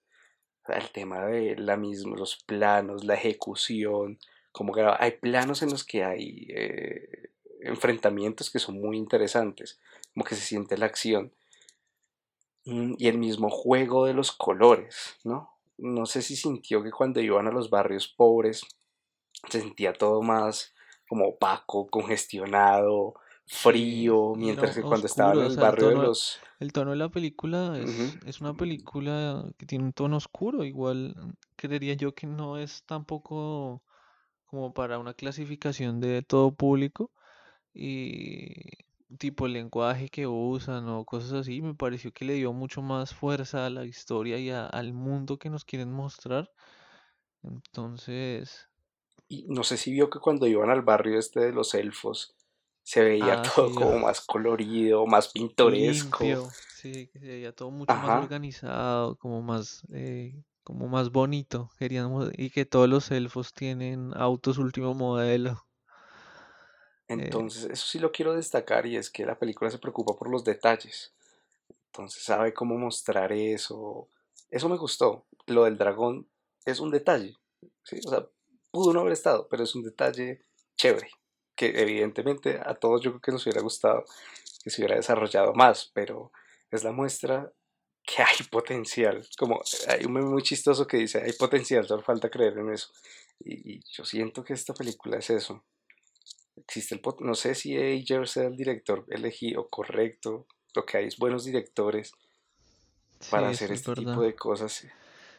El 0.68 0.90
tema 0.92 1.26
de 1.28 1.58
la 1.58 1.78
misma, 1.78 2.18
los 2.18 2.38
planos, 2.46 3.04
la 3.06 3.16
ejecución, 3.16 4.20
como 4.52 4.74
graba- 4.74 4.98
hay 5.00 5.12
planos 5.14 5.62
en 5.64 5.72
los 5.72 5.84
que 5.86 6.04
hay 6.04 6.48
eh, 6.50 7.32
enfrentamientos 7.62 8.52
que 8.52 8.60
son 8.60 8.82
muy 8.82 8.98
interesantes, 8.98 9.80
como 10.14 10.26
que 10.26 10.36
se 10.36 10.42
siente 10.42 10.78
la 10.78 10.88
acción. 10.88 11.34
Mm, 12.66 12.96
Y 12.98 13.08
el 13.08 13.18
mismo 13.18 13.50
juego 13.50 14.06
de 14.06 14.14
los 14.14 14.32
colores, 14.32 15.18
¿no? 15.24 15.52
No 15.78 16.06
sé 16.06 16.22
si 16.22 16.36
sintió 16.36 16.84
que 16.84 16.92
cuando 16.92 17.20
iban 17.20 17.48
a 17.48 17.52
los 17.52 17.70
barrios 17.70 18.08
pobres 18.08 18.64
se 19.50 19.62
sentía 19.62 19.94
todo 19.94 20.22
más 20.22 20.74
como 21.08 21.26
opaco, 21.28 21.88
congestionado, 21.88 23.14
frío, 23.46 24.34
mientras 24.36 24.72
o- 24.72 24.76
que 24.82 24.86
cuando 24.88 25.08
oscuro, 25.08 25.40
en 25.40 25.46
o 25.46 25.50
el 25.52 25.52
sea, 25.52 25.64
el 25.64 25.72
barrio 25.72 25.86
de 25.90 25.96
tono, 25.96 26.04
los... 26.08 26.40
el 26.60 26.74
tono 26.74 26.92
de 26.92 26.98
la 26.98 27.10
película 27.10 27.78
es, 27.80 28.18
es 28.26 28.42
una 28.42 28.54
película 28.56 29.46
que 29.58 29.66
tiene 29.66 29.86
un 29.86 29.94
tono 29.94 30.18
oscuro, 30.18 30.64
igual 30.64 31.16
creería 31.56 31.94
yo 31.94 32.14
que 32.16 32.28
no 32.28 32.58
es 32.58 32.84
tampoco 32.86 33.84
como 34.46 34.74
para 34.74 35.00
una 35.00 35.14
clasificación 35.14 36.00
de 36.00 36.22
todo 36.24 36.54
público 36.56 37.12
y 37.74 38.54
tipo 39.20 39.46
el 39.48 39.54
lenguaje 39.54 40.10
que 40.10 40.28
usan 40.28 40.88
o 40.90 41.06
cosas 41.06 41.34
así, 41.34 41.62
me 41.62 41.76
pareció 41.76 42.12
que 42.14 42.26
le 42.26 42.34
dio 42.36 42.54
mucho 42.54 42.82
más 42.82 43.14
fuerza 43.14 43.66
a 43.66 43.70
la 43.70 43.86
historia 43.86 44.38
y 44.40 44.50
a- 44.52 44.68
al 44.68 44.94
mundo 44.94 45.38
que 45.38 45.50
nos 45.50 45.66
quieren 45.66 45.92
mostrar. 45.92 46.50
Entonces, 47.44 48.70
Y 49.34 49.46
no 49.48 49.64
sé 49.64 49.78
si 49.78 49.92
vio 49.92 50.12
que 50.12 50.20
cuando 50.20 50.46
iban 50.46 50.70
al 50.70 50.84
barrio 50.84 51.18
este 51.18 51.40
de 51.40 51.52
los 51.52 51.74
elfos 51.74 52.36
se 52.84 53.04
veía 53.04 53.42
ah, 53.42 53.42
todo 53.42 53.70
sí, 53.70 53.74
como 53.74 53.98
más 53.98 54.22
colorido, 54.22 55.08
más 55.08 55.30
pintoresco. 55.30 56.24
limpio, 56.24 56.50
sí, 56.76 57.08
que 57.08 57.20
se 57.20 57.26
veía 57.26 57.52
todo 57.52 57.72
mucho 57.72 57.96
más 57.96 58.22
organizado, 58.22 59.16
como 59.16 59.42
más, 59.42 59.82
eh, 59.92 60.36
como 60.64 60.88
más 60.88 61.12
bonito. 61.12 61.72
Queríamos, 61.80 62.30
y 62.38 62.52
que 62.52 62.66
todos 62.66 62.88
los 62.88 63.10
elfos 63.10 63.54
tienen 63.54 64.12
autos 64.16 64.60
último 64.60 64.94
modelo. 64.94 65.66
eh, 67.08 67.16
Entonces, 67.18 67.64
eso 67.72 67.88
sí 67.88 67.98
lo 67.98 68.12
quiero 68.12 68.36
destacar 68.36 68.86
y 68.86 68.98
es 68.98 69.10
que 69.10 69.26
la 69.26 69.40
película 69.40 69.72
se 69.72 69.80
preocupa 69.80 70.16
por 70.16 70.30
los 70.30 70.44
detalles. 70.44 71.12
Entonces 71.88 72.22
sabe 72.22 72.54
cómo 72.54 72.78
mostrar 72.78 73.32
eso. 73.32 74.10
Eso 74.52 74.70
me 74.70 74.78
gustó. 74.78 75.26
Lo 75.48 75.64
del 75.64 75.80
dragón 75.80 76.28
es 76.66 76.80
un 76.80 76.92
detalle. 76.92 77.36
¿sí? 77.82 78.00
O 78.06 78.10
sea, 78.12 78.28
pudo 78.74 78.92
no 78.92 79.02
haber 79.02 79.14
estado, 79.14 79.48
pero 79.50 79.64
es 79.64 79.74
un 79.76 79.84
detalle 79.84 80.42
chévere. 80.76 81.10
Que 81.56 81.68
evidentemente 81.80 82.60
a 82.66 82.74
todos 82.74 83.02
yo 83.02 83.12
creo 83.12 83.22
que 83.22 83.32
nos 83.32 83.46
hubiera 83.46 83.62
gustado 83.62 84.04
que 84.64 84.70
se 84.72 84.82
hubiera 84.82 84.96
desarrollado 84.96 85.54
más, 85.54 85.92
pero 85.94 86.32
es 86.72 86.84
la 86.84 86.92
muestra 86.92 87.54
que 88.04 88.24
hay 88.24 88.46
potencial. 88.50 89.26
Como 89.38 89.62
hay 89.88 90.06
un 90.06 90.14
meme 90.14 90.30
muy 90.30 90.42
chistoso 90.42 90.88
que 90.88 90.98
dice, 90.98 91.22
hay 91.22 91.34
potencial, 91.34 91.86
solo 91.88 92.02
falta 92.02 92.30
creer 92.30 92.58
en 92.58 92.72
eso. 92.74 92.92
Y, 93.40 93.76
y 93.76 93.84
yo 93.92 94.04
siento 94.04 94.44
que 94.44 94.54
esta 94.54 94.74
película 94.74 95.18
es 95.20 95.30
eso. 95.30 95.64
Existe 96.56 96.96
el 96.96 97.02
pot- 97.02 97.22
no 97.22 97.36
sé 97.36 97.54
si 97.56 97.78
Ayer 97.78 98.28
sea 98.28 98.44
el 98.46 98.56
director 98.58 99.06
elegido 99.10 99.68
correcto. 99.70 100.48
Lo 100.74 100.86
que 100.86 100.98
hay 100.98 101.06
es 101.08 101.18
buenos 101.18 101.46
directores 101.46 102.14
sí, 103.20 103.30
para 103.30 103.50
hacer 103.50 103.66
eso 103.72 103.74
es 103.74 103.80
este 103.82 103.92
verdad. 103.92 104.12
tipo 104.14 104.24
de 104.24 104.36
cosas. 104.36 104.88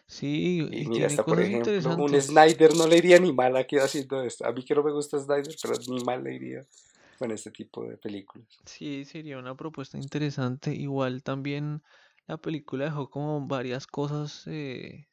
Sí, 0.06 0.60
Y 0.60 0.62
y 0.62 0.68
mira, 0.68 0.90
tiene 0.90 1.06
hasta 1.06 1.24
por 1.24 1.40
ejemplo, 1.40 2.04
un. 2.04 2.20
Snyder 2.20 2.74
no 2.76 2.86
le 2.86 2.98
iría 2.98 3.18
ni 3.18 3.32
mal 3.32 3.56
aquí 3.56 3.78
haciendo 3.78 4.22
esto. 4.22 4.46
A 4.46 4.52
mí 4.52 4.64
que 4.64 4.74
no 4.74 4.82
me 4.82 4.92
gusta 4.92 5.18
Snyder, 5.18 5.54
pero 5.62 5.74
ni 5.88 6.04
mal 6.04 6.22
le 6.22 6.34
iría 6.34 6.66
con 7.18 7.30
este 7.30 7.50
tipo 7.50 7.84
de 7.84 7.96
películas. 7.96 8.46
Sí, 8.66 9.04
sería 9.04 9.38
una 9.38 9.56
propuesta 9.56 9.96
interesante. 9.98 10.74
Igual 10.74 11.22
también 11.22 11.82
la 12.26 12.36
película 12.36 12.84
dejó 12.84 13.08
como 13.10 13.46
varias 13.46 13.86
cosas 13.86 14.46
eh, 14.46 15.06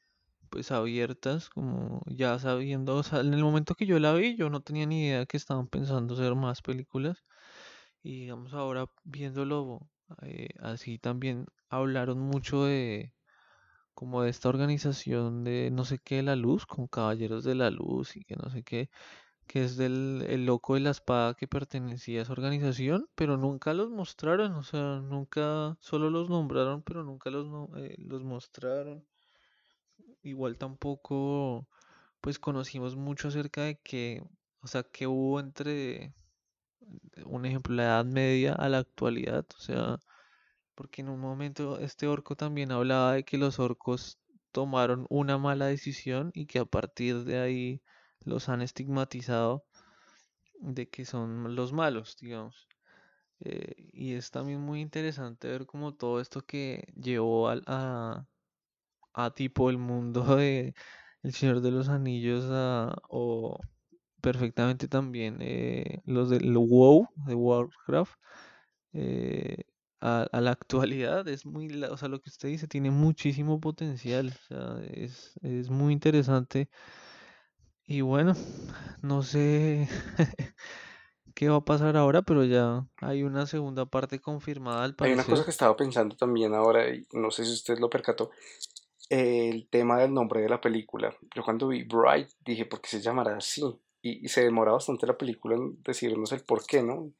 pues 0.49 0.71
abiertas, 0.71 1.49
como 1.49 2.01
ya 2.07 2.37
sabiendo, 2.39 2.97
o 2.97 3.03
sea, 3.03 3.21
en 3.21 3.33
el 3.33 3.43
momento 3.43 3.75
que 3.75 3.85
yo 3.85 3.99
la 3.99 4.13
vi, 4.13 4.35
yo 4.35 4.49
no 4.49 4.61
tenía 4.61 4.85
ni 4.85 5.07
idea 5.07 5.25
que 5.25 5.37
estaban 5.37 5.67
pensando 5.67 6.13
hacer 6.15 6.35
más 6.35 6.61
películas. 6.61 7.23
Y 8.03 8.21
digamos 8.21 8.53
ahora 8.53 8.87
viéndolo 9.03 9.89
eh, 10.23 10.49
así 10.59 10.97
también 10.99 11.45
hablaron 11.69 12.19
mucho 12.19 12.65
de 12.65 13.13
como 13.93 14.23
de 14.23 14.29
esta 14.29 14.49
organización 14.49 15.43
de 15.43 15.69
no 15.71 15.85
sé 15.85 15.99
qué 15.99 16.17
de 16.17 16.23
la 16.23 16.35
luz, 16.35 16.65
con 16.65 16.87
Caballeros 16.87 17.43
de 17.43 17.55
la 17.55 17.69
Luz 17.71 18.15
y 18.17 18.23
que 18.23 18.35
no 18.35 18.49
sé 18.49 18.63
qué 18.63 18.89
que 19.51 19.65
es 19.65 19.75
del 19.77 20.25
el 20.29 20.45
loco 20.45 20.75
de 20.75 20.79
la 20.81 20.91
espada 20.91 21.33
que 21.35 21.47
pertenecía 21.47 22.19
a 22.19 22.23
esa 22.23 22.31
organización, 22.31 23.09
pero 23.15 23.35
nunca 23.37 23.73
los 23.73 23.89
mostraron, 23.89 24.53
o 24.53 24.63
sea, 24.63 25.01
nunca, 25.01 25.77
solo 25.81 26.09
los 26.09 26.29
nombraron, 26.29 26.83
pero 26.83 27.03
nunca 27.03 27.29
los, 27.29 27.47
eh, 27.77 27.95
los 27.99 28.23
mostraron. 28.23 29.05
Igual 30.23 30.57
tampoco, 30.57 31.67
pues 32.21 32.39
conocimos 32.39 32.95
mucho 32.95 33.27
acerca 33.27 33.63
de 33.63 33.79
que, 33.79 34.23
o 34.61 34.67
sea, 34.67 34.83
que 34.83 35.07
hubo 35.07 35.39
entre, 35.41 36.13
un 37.25 37.45
ejemplo, 37.45 37.75
la 37.75 37.83
Edad 37.83 38.05
Media 38.05 38.53
a 38.53 38.69
la 38.69 38.79
actualidad, 38.79 39.45
o 39.57 39.59
sea, 39.59 39.99
porque 40.81 41.01
en 41.03 41.09
un 41.09 41.19
momento 41.19 41.77
este 41.79 42.07
orco 42.07 42.35
también 42.35 42.71
hablaba 42.71 43.13
de 43.13 43.23
que 43.23 43.37
los 43.37 43.59
orcos 43.59 44.17
tomaron 44.51 45.05
una 45.11 45.37
mala 45.37 45.67
decisión 45.67 46.31
y 46.33 46.47
que 46.47 46.57
a 46.59 46.65
partir 46.65 47.23
de 47.23 47.39
ahí 47.39 47.81
los 48.25 48.49
han 48.49 48.63
estigmatizado 48.63 49.63
de 50.59 50.89
que 50.89 51.05
son 51.05 51.55
los 51.55 51.73
malos, 51.73 52.17
digamos. 52.21 52.67
Eh, 53.41 53.75
y 53.93 54.13
es 54.15 54.31
también 54.31 54.61
muy 54.61 54.81
interesante 54.81 55.47
ver 55.49 55.65
como 55.67 55.93
todo 55.95 56.21
esto 56.21 56.41
que 56.45 56.93
llevó 56.95 57.49
al- 57.49 57.63
a, 57.67 58.25
a 59.13 59.31
tipo 59.33 59.69
el 59.69 59.77
mundo 59.77 60.23
de 60.37 60.75
El 61.23 61.33
Señor 61.33 61.61
de 61.61 61.71
los 61.71 61.89
Anillos 61.89 62.45
a- 62.49 62.95
o 63.09 63.59
perfectamente 64.21 64.87
también 64.89 65.37
eh, 65.41 66.01
los 66.05 66.29
del 66.31 66.57
WoW, 66.57 67.07
de 67.27 67.35
Warcraft, 67.35 68.13
eh, 68.93 69.63
a, 70.01 70.23
a 70.31 70.41
la 70.41 70.51
actualidad. 70.51 71.27
Es 71.27 71.45
muy, 71.45 71.83
o 71.83 71.97
sea, 71.97 72.09
lo 72.09 72.21
que 72.21 72.29
usted 72.29 72.49
dice 72.49 72.67
tiene 72.67 72.91
muchísimo 72.91 73.59
potencial, 73.59 74.29
o 74.29 74.47
sea, 74.47 74.83
es, 74.93 75.33
es 75.41 75.69
muy 75.69 75.93
interesante. 75.93 76.69
Y 77.85 78.01
bueno, 78.01 78.33
no 79.01 79.23
sé 79.23 79.87
qué 81.35 81.49
va 81.49 81.57
a 81.57 81.65
pasar 81.65 81.97
ahora, 81.97 82.21
pero 82.21 82.45
ya 82.45 82.87
hay 83.01 83.23
una 83.23 83.45
segunda 83.47 83.85
parte 83.85 84.19
confirmada 84.21 84.83
al 84.83 84.95
Hay 84.99 85.11
una 85.13 85.25
cosa 85.25 85.43
parecer. 85.43 85.45
que 85.45 85.51
estaba 85.51 85.75
pensando 85.75 86.15
también 86.15 86.53
ahora, 86.53 86.87
y 86.93 87.07
no 87.13 87.31
sé 87.31 87.43
si 87.45 87.53
usted 87.53 87.79
lo 87.79 87.89
percató, 87.89 88.31
el 89.09 89.67
tema 89.69 89.99
del 89.99 90.13
nombre 90.13 90.41
de 90.41 90.49
la 90.49 90.61
película. 90.61 91.15
Yo 91.35 91.43
cuando 91.43 91.67
vi 91.69 91.83
Bright 91.83 92.29
dije, 92.45 92.65
¿por 92.65 92.81
qué 92.81 92.89
se 92.89 93.01
llamará 93.01 93.37
así? 93.37 93.61
Y, 94.01 94.25
y 94.25 94.29
se 94.29 94.43
demora 94.43 94.71
bastante 94.73 95.07
la 95.07 95.17
película 95.17 95.55
en 95.55 95.81
decirnos 95.83 96.31
el 96.33 96.43
por 96.43 96.65
qué, 96.65 96.83
¿no? 96.83 97.11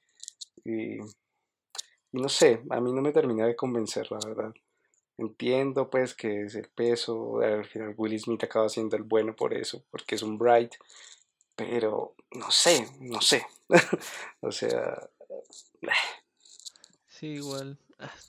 Y, 0.65 1.00
y 2.12 2.21
no 2.21 2.30
sé, 2.30 2.62
a 2.69 2.80
mí 2.82 2.91
no 2.93 3.02
me 3.02 3.12
termina 3.12 3.45
de 3.45 3.56
convencer, 3.56 4.12
la 4.12 4.19
verdad. 4.26 4.54
Entiendo 5.17 5.89
pues 5.89 6.15
que 6.15 6.43
es 6.43 6.56
el 6.56 6.67
peso, 6.69 7.41
al 7.41 7.65
final 7.65 7.93
Will 7.97 8.19
Smith 8.19 8.43
acaba 8.43 8.69
siendo 8.69 8.95
el 8.95 9.04
bueno 9.04 9.36
por 9.36 9.54
eso, 9.54 9.84
porque 9.91 10.15
es 10.15 10.24
un 10.24 10.38
Bright, 10.38 10.74
pero 11.56 12.15
no 12.32 12.52
sé, 12.52 12.88
no 13.00 13.21
sé. 13.21 13.45
O 14.41 14.52
sea, 14.52 15.10
Sí, 17.08 17.28
igual. 17.28 17.78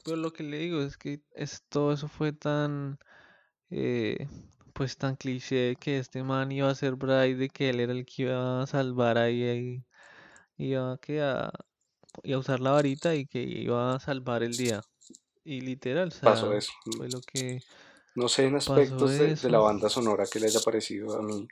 Pero 0.05 0.17
lo 0.17 0.33
que 0.33 0.43
le 0.43 0.59
digo 0.59 0.83
es 0.83 0.97
que 0.99 1.21
es, 1.35 1.63
todo 1.69 1.93
eso 1.93 2.09
fue 2.09 2.33
tan, 2.33 2.99
eh, 3.71 4.29
pues 4.75 4.97
tan 4.99 5.17
cliché 5.17 5.77
que 5.77 5.99
este 5.99 6.23
man 6.23 6.53
iba 6.53 6.71
a 6.71 6.75
ser 6.75 6.97
Bright, 6.97 7.39
de 7.39 7.49
que 7.49 7.71
él 7.71 7.81
era 7.81 7.93
el 7.93 8.05
que 8.05 8.25
iba 8.25 8.63
a 8.63 8.67
salvar 8.67 9.19
ahí, 9.19 9.45
ahí 9.45 9.85
iba 10.59 10.93
a, 10.95 10.99
que 10.99 11.23
a, 11.23 11.51
iba 12.23 12.37
a 12.37 12.41
usar 12.41 12.61
la 12.61 12.73
varita 12.73 13.15
y 13.15 13.27
que 13.27 13.43
iba 13.43 13.95
a 13.95 14.01
salvar 14.01 14.43
el 14.43 14.57
día. 14.57 14.81
Y 15.45 15.61
literal, 15.61 16.13
o 16.17 16.21
Pasó 16.21 16.53
eso. 16.53 16.73
fue 16.97 17.09
lo 17.09 17.21
que 17.21 17.61
No 18.15 18.29
sé 18.29 18.47
en 18.47 18.57
aspectos 18.57 19.11
de, 19.19 19.35
de 19.35 19.51
la 19.51 19.59
banda 19.59 19.89
sonora 19.89 20.25
que 20.31 20.39
le 20.41 20.47
haya 20.47 20.61
parecido 20.61 21.17
a 21.19 21.23
mí. 21.23 21.49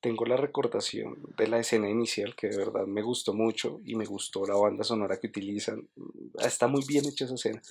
Tengo 0.00 0.24
la 0.26 0.36
recordación 0.36 1.16
de 1.36 1.46
la 1.46 1.60
escena 1.60 1.88
inicial 1.88 2.34
que 2.34 2.48
de 2.48 2.56
verdad 2.56 2.86
me 2.86 3.02
gustó 3.02 3.34
mucho 3.34 3.80
y 3.84 3.94
me 3.94 4.04
gustó 4.04 4.44
la 4.46 4.56
banda 4.56 4.82
sonora 4.84 5.18
que 5.20 5.28
utilizan. 5.28 5.88
Está 6.40 6.66
muy 6.66 6.82
bien 6.84 7.06
hecha 7.06 7.24
esa 7.24 7.34
escena. 7.34 7.62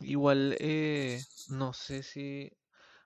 Igual, 0.00 0.56
eh, 0.60 1.20
no 1.48 1.72
sé 1.72 2.02
si, 2.02 2.52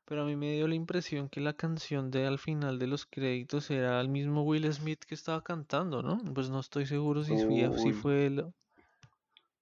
pero 0.06 0.22
a 0.22 0.24
mí 0.24 0.36
me 0.36 0.54
dio 0.54 0.66
la 0.66 0.74
impresión 0.74 1.28
que 1.28 1.40
la 1.40 1.52
canción 1.52 2.10
de 2.10 2.26
al 2.26 2.38
final 2.38 2.78
de 2.78 2.86
los 2.86 3.04
créditos 3.04 3.70
era 3.70 4.00
el 4.00 4.08
mismo 4.08 4.42
Will 4.42 4.72
Smith 4.72 5.04
que 5.04 5.14
estaba 5.14 5.42
cantando, 5.42 6.02
¿no? 6.02 6.18
Pues 6.32 6.48
no 6.48 6.60
estoy 6.60 6.86
seguro 6.86 7.22
si 7.22 7.36
fue, 7.36 7.78
si 7.78 7.88
Uy, 7.88 7.92
fue 7.92 8.26
él 8.26 8.44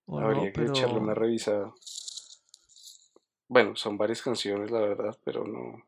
o 0.07 0.21
no, 0.21 0.27
habría 0.27 0.53
que 0.53 0.65
echarle 0.65 0.99
una 0.99 1.15
pero 1.15 1.27
revisada. 1.27 1.75
Bueno, 3.49 3.75
son 3.77 3.97
varias 3.97 4.23
canciones, 4.23 4.71
la 4.71 4.81
verdad, 4.81 5.19
pero 5.25 5.47
no. 5.47 5.83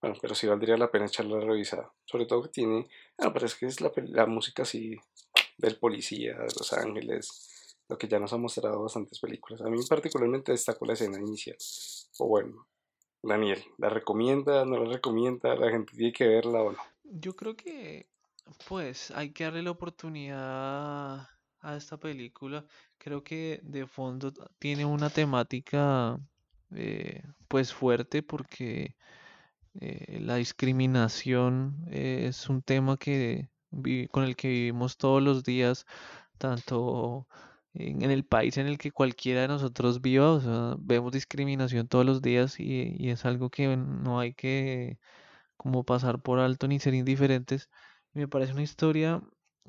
Bueno, 0.00 0.16
pero 0.20 0.34
sí 0.34 0.46
valdría 0.46 0.76
la 0.76 0.90
pena 0.90 1.06
echarle 1.06 1.34
una 1.34 1.44
revisada. 1.44 1.92
Sobre 2.04 2.26
todo 2.26 2.42
que 2.42 2.50
tiene. 2.50 2.88
Ah, 3.18 3.32
pero 3.32 3.46
es 3.46 3.54
que 3.54 3.66
es 3.66 3.80
la, 3.80 3.90
la 3.96 4.26
música 4.26 4.62
así 4.62 4.96
del 5.56 5.76
policía, 5.76 6.34
de 6.34 6.44
Los 6.56 6.72
Ángeles, 6.72 7.76
lo 7.88 7.98
que 7.98 8.06
ya 8.06 8.20
nos 8.20 8.32
ha 8.32 8.36
mostrado 8.36 8.82
bastantes 8.82 9.18
películas. 9.18 9.60
A 9.60 9.68
mí 9.68 9.78
particularmente 9.88 10.52
destacó 10.52 10.86
la 10.86 10.92
escena 10.92 11.18
inicial. 11.18 11.56
O 12.18 12.28
bueno, 12.28 12.66
Daniel, 13.22 13.62
¿la 13.78 13.88
recomienda? 13.90 14.64
¿No 14.64 14.82
la 14.84 14.90
recomienda? 14.92 15.54
¿La 15.54 15.70
gente 15.70 15.92
tiene 15.96 16.12
que 16.12 16.26
verla 16.26 16.62
o 16.62 16.72
no? 16.72 16.78
yo 17.04 17.34
creo 17.34 17.56
que, 17.56 18.08
pues, 18.68 19.10
hay 19.12 19.32
que 19.32 19.44
darle 19.44 19.62
la 19.62 19.70
oportunidad 19.72 21.28
a 21.60 21.76
esta 21.76 21.98
película. 21.98 22.64
Creo 22.98 23.22
que 23.24 23.60
de 23.62 23.86
fondo 23.86 24.32
tiene 24.58 24.84
una 24.84 25.10
temática, 25.10 26.18
eh, 26.74 27.22
pues, 27.48 27.72
fuerte 27.72 28.22
porque 28.22 28.96
Eh, 29.80 30.20
la 30.20 30.36
discriminación 30.36 31.76
es 31.90 32.48
un 32.48 32.62
tema 32.62 32.96
que 32.96 33.48
con 34.10 34.24
el 34.24 34.36
que 34.36 34.48
vivimos 34.48 34.96
todos 34.96 35.22
los 35.22 35.44
días, 35.44 35.86
tanto 36.38 37.28
en, 37.74 38.02
el 38.10 38.24
país 38.24 38.56
en 38.58 38.66
el 38.66 38.78
que 38.78 38.92
cualquiera 38.92 39.42
de 39.42 39.48
nosotros 39.48 40.00
viva, 40.00 40.76
vemos 40.80 41.12
discriminación 41.12 41.88
todos 41.88 42.06
los 42.06 42.22
días 42.22 42.58
y, 42.60 43.10
es 43.10 43.24
algo 43.24 43.50
que 43.50 43.76
no 43.76 44.20
hay 44.20 44.34
que 44.34 44.98
como 45.56 45.84
pasar 45.84 46.22
por 46.22 46.40
alto 46.40 46.68
ni 46.68 46.80
ser 46.80 46.94
indiferentes. 46.94 47.70
Me 48.14 48.28
parece 48.28 48.52
una 48.52 48.62
historia 48.62 49.22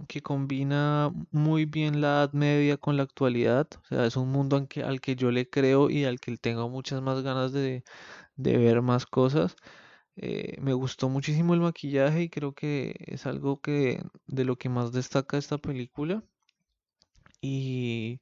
que 0.07 0.21
combina 0.21 1.11
muy 1.31 1.65
bien 1.65 2.01
la 2.01 2.09
Edad 2.23 2.33
Media 2.33 2.77
con 2.77 2.97
la 2.97 3.03
actualidad, 3.03 3.67
o 3.83 3.85
sea, 3.87 4.05
es 4.05 4.15
un 4.17 4.31
mundo 4.31 4.55
al 4.57 4.67
que, 4.67 4.83
al 4.83 5.01
que 5.01 5.15
yo 5.15 5.31
le 5.31 5.49
creo 5.49 5.89
y 5.89 6.05
al 6.05 6.19
que 6.19 6.37
tengo 6.37 6.69
muchas 6.69 7.01
más 7.01 7.21
ganas 7.23 7.51
de 7.53 7.83
de 8.39 8.57
ver 8.57 8.81
más 8.81 9.05
cosas. 9.05 9.55
Eh, 10.17 10.57
me 10.61 10.73
gustó 10.73 11.09
muchísimo 11.09 11.53
el 11.53 11.61
maquillaje 11.61 12.23
y 12.23 12.29
creo 12.29 12.53
que 12.53 12.95
es 13.07 13.25
algo 13.27 13.61
que 13.61 14.03
de 14.27 14.45
lo 14.45 14.57
que 14.57 14.69
más 14.69 14.91
destaca 14.93 15.37
esta 15.37 15.57
película. 15.59 16.23
Y 17.41 18.19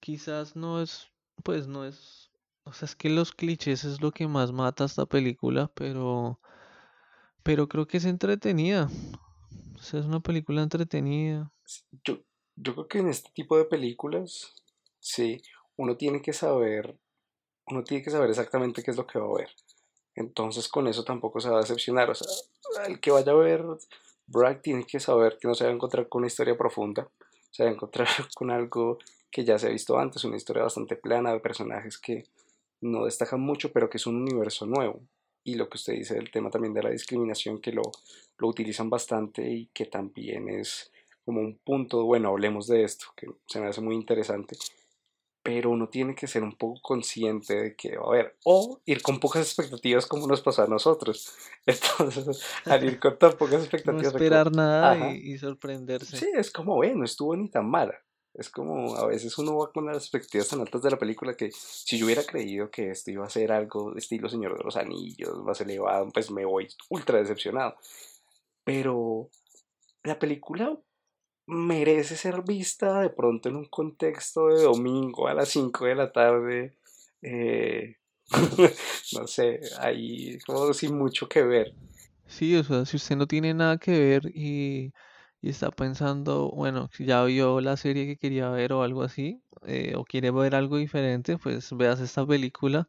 quizás 0.00 0.56
no 0.56 0.82
es, 0.82 1.08
pues 1.42 1.66
no 1.66 1.84
es, 1.84 2.30
o 2.64 2.72
sea, 2.72 2.86
es 2.86 2.94
que 2.94 3.10
los 3.10 3.32
clichés 3.32 3.84
es 3.84 4.00
lo 4.00 4.12
que 4.12 4.26
más 4.28 4.52
mata 4.52 4.84
esta 4.84 5.06
película, 5.06 5.70
pero, 5.74 6.40
pero 7.42 7.68
creo 7.68 7.86
que 7.86 7.96
es 7.96 8.04
entretenida. 8.04 8.88
O 9.74 9.82
sea, 9.82 10.00
es 10.00 10.06
una 10.06 10.20
película 10.20 10.62
entretenida. 10.62 11.52
Yo, 12.04 12.18
yo 12.56 12.74
creo 12.74 12.88
que 12.88 12.98
en 12.98 13.08
este 13.08 13.30
tipo 13.34 13.56
de 13.56 13.64
películas, 13.64 14.54
sí, 15.00 15.42
uno 15.76 15.96
tiene 15.96 16.22
que 16.22 16.32
saber, 16.32 16.96
uno 17.66 17.82
tiene 17.82 18.04
que 18.04 18.10
saber 18.10 18.30
exactamente 18.30 18.82
qué 18.82 18.92
es 18.92 18.96
lo 18.96 19.06
que 19.06 19.18
va 19.18 19.26
a 19.26 19.38
ver. 19.38 19.50
Entonces 20.14 20.68
con 20.68 20.86
eso 20.86 21.04
tampoco 21.04 21.40
se 21.40 21.48
va 21.48 21.56
a 21.56 21.62
decepcionar. 21.62 22.10
O 22.10 22.14
sea, 22.14 22.26
el 22.86 23.00
que 23.00 23.10
vaya 23.10 23.32
a 23.32 23.36
ver 23.36 23.64
Bragg 24.26 24.62
tiene 24.62 24.84
que 24.86 25.00
saber 25.00 25.38
que 25.40 25.48
no 25.48 25.54
se 25.54 25.64
va 25.64 25.70
a 25.70 25.74
encontrar 25.74 26.08
con 26.08 26.20
una 26.20 26.28
historia 26.28 26.56
profunda, 26.56 27.08
se 27.52 27.64
va 27.64 27.70
encontrar 27.70 28.08
con 28.34 28.50
algo 28.50 28.98
que 29.30 29.44
ya 29.44 29.58
se 29.58 29.68
ha 29.68 29.70
visto 29.70 29.96
antes, 29.98 30.24
una 30.24 30.36
historia 30.36 30.64
bastante 30.64 30.96
plana 30.96 31.32
de 31.32 31.40
personajes 31.40 31.98
que 31.98 32.26
no 32.80 33.04
destacan 33.04 33.40
mucho, 33.40 33.72
pero 33.72 33.88
que 33.88 33.98
es 33.98 34.06
un 34.06 34.16
universo 34.16 34.66
nuevo. 34.66 35.00
Y 35.44 35.54
lo 35.54 35.68
que 35.68 35.76
usted 35.76 35.94
dice 35.94 36.14
del 36.14 36.30
tema 36.30 36.50
también 36.50 36.74
de 36.74 36.82
la 36.82 36.90
discriminación, 36.90 37.60
que 37.60 37.72
lo, 37.72 37.82
lo 38.38 38.48
utilizan 38.48 38.90
bastante 38.90 39.48
y 39.48 39.66
que 39.66 39.86
también 39.86 40.48
es 40.48 40.90
como 41.24 41.40
un 41.40 41.56
punto, 41.58 42.04
bueno, 42.04 42.30
hablemos 42.30 42.66
de 42.66 42.82
esto, 42.82 43.06
que 43.16 43.28
se 43.46 43.60
me 43.60 43.68
hace 43.68 43.80
muy 43.80 43.94
interesante 43.94 44.56
pero 45.42 45.70
uno 45.70 45.88
tiene 45.88 46.14
que 46.14 46.26
ser 46.26 46.42
un 46.42 46.56
poco 46.56 46.80
consciente 46.80 47.54
de 47.54 47.76
que 47.76 47.96
va 47.96 48.04
a 48.04 48.08
haber, 48.08 48.36
o 48.44 48.80
ir 48.84 49.02
con 49.02 49.18
pocas 49.18 49.42
expectativas 49.42 50.06
como 50.06 50.26
nos 50.26 50.40
pasa 50.40 50.64
a 50.64 50.68
nosotros. 50.68 51.34
Entonces, 51.66 52.44
al 52.64 52.84
ir 52.84 53.00
con 53.00 53.18
tan 53.18 53.32
pocas 53.32 53.52
No 53.58 53.64
expectativas, 53.64 54.12
recuerdo, 54.12 54.24
esperar 54.24 54.52
nada 54.52 55.12
y, 55.12 55.32
y 55.32 55.38
sorprenderse. 55.38 56.16
sí, 56.16 56.28
es 56.34 56.50
como, 56.50 56.78
ve, 56.78 56.94
no 56.94 57.04
estuvo 57.04 57.34
ni 57.36 57.48
tan 57.48 57.68
mala. 57.68 57.94
Es 58.34 58.48
como, 58.48 58.96
a 58.96 59.06
veces 59.06 59.36
uno 59.36 59.58
va 59.58 59.70
con 59.70 59.84
las 59.84 59.98
expectativas 59.98 60.48
tan 60.48 60.60
altas 60.60 60.82
de 60.82 60.90
la 60.90 60.98
película 60.98 61.36
que 61.36 61.50
si 61.52 61.98
yo 61.98 62.06
hubiera 62.06 62.24
creído 62.24 62.70
que 62.70 62.90
esto 62.90 63.10
iba 63.10 63.26
a 63.26 63.30
ser 63.30 63.52
algo 63.52 63.94
estilo 63.94 64.28
Señor 64.28 64.56
de 64.56 64.64
los 64.64 64.76
Anillos, 64.76 65.42
más 65.44 65.60
elevado, 65.60 66.08
pues 66.10 66.30
me 66.30 66.46
voy 66.46 66.68
ultra 66.88 67.18
decepcionado. 67.18 67.76
Pero 68.64 69.28
la 70.02 70.18
película 70.18 70.78
merece 71.46 72.16
ser 72.16 72.42
vista 72.42 73.00
de 73.00 73.10
pronto 73.10 73.48
en 73.48 73.56
un 73.56 73.66
contexto 73.66 74.48
de 74.48 74.62
domingo 74.62 75.28
a 75.28 75.34
las 75.34 75.48
5 75.50 75.86
de 75.86 75.94
la 75.94 76.12
tarde. 76.12 76.76
eh, 77.22 77.96
no 79.14 79.26
sé, 79.26 79.60
ahí 79.80 80.38
como 80.46 80.72
sin 80.72 80.96
mucho 80.96 81.28
que 81.28 81.42
ver. 81.42 81.74
Sí, 82.26 82.56
o 82.56 82.64
sea, 82.64 82.86
si 82.86 82.96
usted 82.96 83.16
no 83.16 83.26
tiene 83.26 83.52
nada 83.54 83.78
que 83.78 83.92
ver 83.92 84.32
y, 84.34 84.92
está 85.42 85.70
pensando, 85.70 86.50
bueno, 86.50 86.88
si 86.92 87.04
ya 87.04 87.24
vio 87.24 87.60
la 87.60 87.76
serie 87.76 88.06
que 88.06 88.16
quería 88.16 88.48
ver 88.50 88.72
o 88.72 88.82
algo 88.82 89.02
así, 89.02 89.42
eh, 89.66 89.94
o 89.96 90.04
quiere 90.04 90.30
ver 90.30 90.54
algo 90.54 90.78
diferente, 90.78 91.36
pues 91.38 91.76
veas 91.76 92.00
esta 92.00 92.26
película 92.26 92.88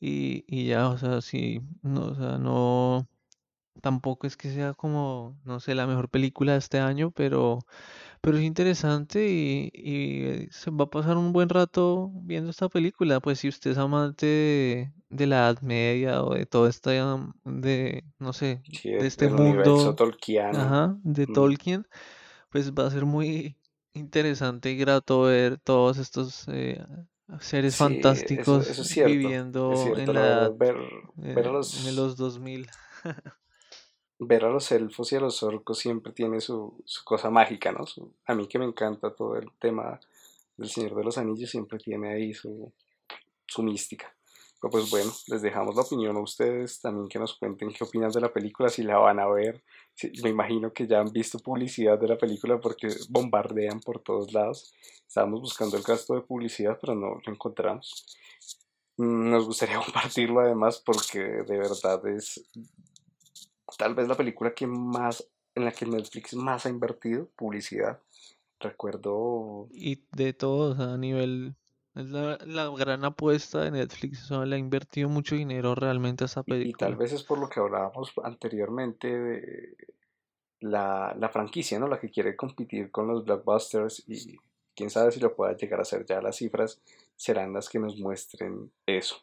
y, 0.00 0.66
ya, 0.66 0.88
o 0.90 0.98
sea, 0.98 1.20
sí, 1.20 1.60
no, 1.82 2.06
o 2.06 2.14
sea, 2.14 2.38
no, 2.38 3.08
tampoco 3.80 4.26
es 4.26 4.36
que 4.36 4.50
sea 4.52 4.74
como, 4.74 5.38
no 5.44 5.60
sé, 5.60 5.74
la 5.74 5.86
mejor 5.86 6.08
película 6.08 6.52
de 6.52 6.58
este 6.58 6.78
año, 6.80 7.10
pero 7.12 7.60
pero 8.20 8.38
es 8.38 8.44
interesante 8.44 9.28
y, 9.30 9.70
y, 9.74 10.24
eh, 10.26 10.48
se 10.50 10.70
va 10.70 10.84
a 10.84 10.90
pasar 10.90 11.16
un 11.16 11.32
buen 11.32 11.48
rato 11.48 12.10
viendo 12.22 12.50
esta 12.50 12.68
película. 12.68 13.20
Pues 13.20 13.40
si 13.40 13.48
usted 13.48 13.72
es 13.72 13.78
amante 13.78 14.26
de, 14.26 14.92
de 15.10 15.26
la 15.26 15.38
Edad 15.50 15.60
Media 15.62 16.22
o 16.24 16.34
de 16.34 16.46
todo 16.46 16.66
este, 16.68 17.00
de, 17.44 18.04
no 18.18 18.32
sé, 18.32 18.62
Sí, 18.72 18.90
de 18.90 19.06
este 19.06 19.28
mundo, 19.28 19.96
ajá, 20.52 20.96
de 21.02 21.26
mm, 21.26 21.32
Tolkien, 21.32 21.86
pues 22.50 22.72
va 22.72 22.86
a 22.86 22.90
ser 22.90 23.04
muy 23.06 23.56
interesante 23.94 24.70
y 24.70 24.76
grato 24.76 25.22
ver 25.22 25.58
todos 25.58 25.98
estos 25.98 26.46
eh, 26.48 26.84
seres 27.40 27.76
Sí, 27.76 28.00
eso, 28.00 28.60
eso 28.60 28.64
fantásticos 28.64 28.80
es 28.82 28.88
cierto. 28.88 29.12
Es 29.14 29.16
viviendo 29.16 29.72
cierto, 29.82 30.00
en 30.00 30.14
la 30.14 30.50
ver, 30.58 30.76
ver 31.16 31.46
eh, 31.46 31.46
en 31.46 31.52
los, 31.52 31.94
los 31.96 32.16
2000. 32.16 32.68
ver 34.20 34.44
a 34.44 34.50
los 34.50 34.70
elfos 34.72 35.12
y 35.12 35.16
a 35.16 35.20
los 35.20 35.42
orcos 35.42 35.78
siempre 35.78 36.12
tiene 36.12 36.40
su, 36.40 36.74
su 36.84 37.04
cosa 37.04 37.30
mágica, 37.30 37.72
¿no? 37.72 37.84
A 38.26 38.34
mí 38.34 38.46
que 38.46 38.58
me 38.58 38.66
encanta 38.66 39.14
todo 39.14 39.36
el 39.36 39.50
tema 39.58 40.00
del 40.56 40.68
Señor 40.70 40.94
de 40.94 41.04
los 41.04 41.18
Anillos, 41.18 41.50
siempre 41.50 41.78
tiene 41.78 42.12
ahí 42.12 42.34
su, 42.34 42.72
su 43.46 43.62
mística. 43.62 44.14
Pues 44.60 44.90
bueno, 44.90 45.10
les 45.28 45.40
dejamos 45.40 45.74
la 45.74 45.80
opinión 45.82 46.16
a 46.18 46.20
ustedes, 46.20 46.82
también 46.82 47.08
que 47.08 47.18
nos 47.18 47.34
cuenten 47.34 47.72
qué 47.72 47.82
opinan 47.82 48.10
de 48.10 48.20
la 48.20 48.30
película, 48.30 48.68
si 48.68 48.82
la 48.82 48.98
van 48.98 49.18
a 49.18 49.26
ver. 49.26 49.62
Si- 49.94 50.12
me 50.22 50.28
imagino 50.28 50.70
que 50.74 50.86
ya 50.86 51.00
han 51.00 51.10
visto 51.12 51.38
publicidad 51.38 51.98
de 51.98 52.08
la 52.08 52.18
película 52.18 52.60
porque 52.60 52.88
bombardean 53.08 53.80
por 53.80 54.00
todos 54.02 54.34
lados. 54.34 54.74
Estábamos 55.08 55.40
buscando 55.40 55.78
el 55.78 55.82
gasto 55.82 56.14
de 56.14 56.20
publicidad, 56.20 56.76
pero 56.78 56.94
no 56.94 57.20
lo 57.24 57.32
encontramos. 57.32 58.04
Mm, 58.98 59.30
Nos 59.30 59.46
gustaría 59.46 59.76
compartirlo 59.84 60.40
además 60.40 60.82
porque 60.84 61.20
de 61.20 61.58
verdad 61.58 62.06
es 62.08 62.44
tal 63.80 63.94
vez 63.94 64.06
la 64.08 64.16
película 64.16 64.54
que 64.54 64.66
más, 64.66 65.26
en 65.56 65.64
la 65.64 65.72
que 65.72 65.86
Netflix 65.86 66.34
más 66.34 66.66
ha 66.66 66.70
invertido 66.70 67.28
publicidad. 67.36 68.00
Recuerdo 68.60 69.70
Y 69.70 70.04
de 70.12 70.32
todo, 70.34 70.72
o 70.72 70.76
sea, 70.76 70.94
a 70.94 70.98
nivel, 70.98 71.54
es 71.94 72.06
la, 72.10 72.38
la 72.44 72.68
gran 72.70 73.04
apuesta 73.04 73.62
de 73.62 73.70
Netflix, 73.70 74.24
o 74.24 74.26
sea, 74.36 74.46
le 74.46 74.56
ha 74.56 74.58
invertido 74.58 75.08
mucho 75.08 75.34
dinero 75.34 75.74
realmente 75.74 76.24
a 76.24 76.26
esta 76.26 76.42
Y, 76.44 76.70
y 76.70 76.74
tal 76.74 76.96
película. 76.96 76.96
vez 76.96 77.12
es 77.12 77.22
por 77.22 77.38
lo 77.38 77.48
que 77.48 77.60
hablábamos 77.60 78.12
anteriormente 78.22 79.08
de 79.18 79.76
la, 80.60 81.14
la 81.18 81.28
franquicia, 81.30 81.78
¿no? 81.78 81.88
La 81.88 82.00
que 82.00 82.10
quiere 82.10 82.36
competir 82.36 82.90
con 82.90 83.06
los 83.08 83.24
blockbusters 83.24 84.04
y 84.08 84.38
quién 84.74 84.90
sabe 84.90 85.12
si 85.12 85.20
lo 85.20 85.34
pueda 85.34 85.56
llegar 85.56 85.80
a 85.80 85.82
hacer. 85.82 86.04
Ya 86.06 86.20
las 86.20 86.36
cifras 86.36 86.80
serán 87.16 87.52
las 87.52 87.68
que 87.68 87.78
nos 87.78 87.98
muestren 87.98 88.72
eso. 88.86 89.16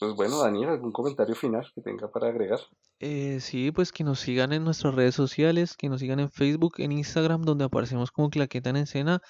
Pues 0.00 0.14
bueno, 0.14 0.40
Daniel, 0.42 0.70
¿algún 0.70 0.90
comentario 0.90 1.36
final 1.36 1.70
que 1.72 1.80
tenga 1.80 2.10
para 2.10 2.28
agregar? 2.28 2.58
Eh, 2.98 3.38
sí, 3.40 3.70
pues 3.70 3.92
que 3.92 4.02
nos 4.02 4.18
sigan 4.18 4.52
en 4.52 4.64
nuestras 4.64 4.94
redes 4.94 5.14
sociales, 5.14 5.76
que 5.76 5.88
nos 5.88 6.00
sigan 6.00 6.18
en 6.18 6.30
Facebook, 6.30 6.74
en 6.78 6.90
Instagram, 6.90 7.42
donde 7.42 7.66
aparecemos 7.66 8.10
como 8.10 8.28
Claqueta 8.28 8.70
en 8.70 8.76
Escena. 8.76 9.22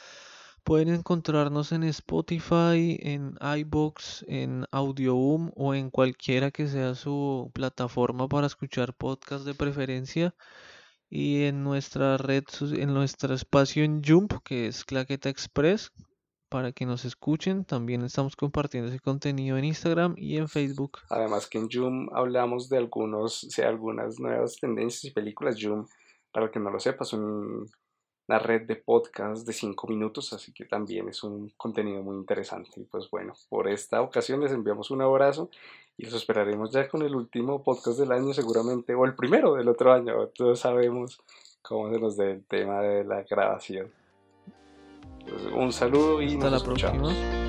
Pueden 0.64 0.88
encontrarnos 0.88 1.72
en 1.72 1.84
Spotify, 1.84 2.98
en 3.00 3.34
iBox, 3.40 4.24
en 4.28 4.64
Audioboom 4.70 5.52
o 5.54 5.74
en 5.74 5.90
cualquiera 5.90 6.50
que 6.50 6.66
sea 6.68 6.94
su 6.94 7.50
plataforma 7.52 8.26
para 8.26 8.46
escuchar 8.46 8.94
podcast 8.94 9.44
de 9.44 9.54
preferencia. 9.54 10.34
Y 11.10 11.44
en 11.44 11.62
nuestra 11.62 12.16
red, 12.16 12.44
en 12.72 12.94
nuestro 12.94 13.34
espacio 13.34 13.84
en 13.84 14.02
Jump, 14.02 14.32
que 14.42 14.66
es 14.66 14.84
Claqueta 14.84 15.28
Express, 15.28 15.92
para 16.56 16.72
que 16.72 16.86
nos 16.86 17.04
escuchen. 17.04 17.66
También 17.66 18.02
estamos 18.02 18.34
compartiendo 18.34 18.88
ese 18.88 18.98
contenido 18.98 19.58
en 19.58 19.66
Instagram 19.66 20.14
y 20.16 20.38
en 20.38 20.48
Facebook. 20.48 21.00
Además 21.10 21.46
que 21.50 21.58
en 21.58 21.68
Zoom 21.70 22.08
hablamos 22.14 22.70
de 22.70 22.78
algunos, 22.78 23.44
o 23.44 23.62
algunas 23.62 24.18
nuevas 24.18 24.56
tendencias 24.58 25.04
y 25.04 25.10
películas. 25.10 25.60
Zoom, 25.60 25.86
para 26.32 26.50
que 26.50 26.58
no 26.58 26.70
lo 26.70 26.80
sepa, 26.80 27.04
es 27.04 27.12
una 27.12 28.38
red 28.38 28.62
de 28.62 28.76
podcast 28.76 29.46
de 29.46 29.52
5 29.52 29.86
minutos, 29.86 30.32
así 30.32 30.54
que 30.54 30.64
también 30.64 31.10
es 31.10 31.22
un 31.22 31.52
contenido 31.58 32.02
muy 32.02 32.16
interesante. 32.16 32.80
Y 32.80 32.84
pues 32.84 33.10
bueno, 33.10 33.34
por 33.50 33.68
esta 33.68 34.00
ocasión 34.00 34.40
les 34.40 34.52
enviamos 34.52 34.90
un 34.90 35.02
abrazo 35.02 35.50
y 35.98 36.06
los 36.06 36.14
esperaremos 36.14 36.70
ya 36.70 36.88
con 36.88 37.02
el 37.02 37.14
último 37.14 37.62
podcast 37.62 37.98
del 37.98 38.12
año 38.12 38.32
seguramente, 38.32 38.94
o 38.94 39.04
el 39.04 39.14
primero 39.14 39.56
del 39.56 39.68
otro 39.68 39.92
año. 39.92 40.28
Todos 40.28 40.60
sabemos 40.60 41.20
cómo 41.60 41.92
se 41.92 42.00
nos 42.00 42.16
dé 42.16 42.30
el 42.30 42.46
tema 42.46 42.80
de 42.80 43.04
la 43.04 43.24
grabación 43.24 43.92
un 45.54 45.72
saludo 45.72 46.22
y 46.22 46.34
Hasta 46.34 46.50
la 46.50 46.60
próxima. 46.60 47.45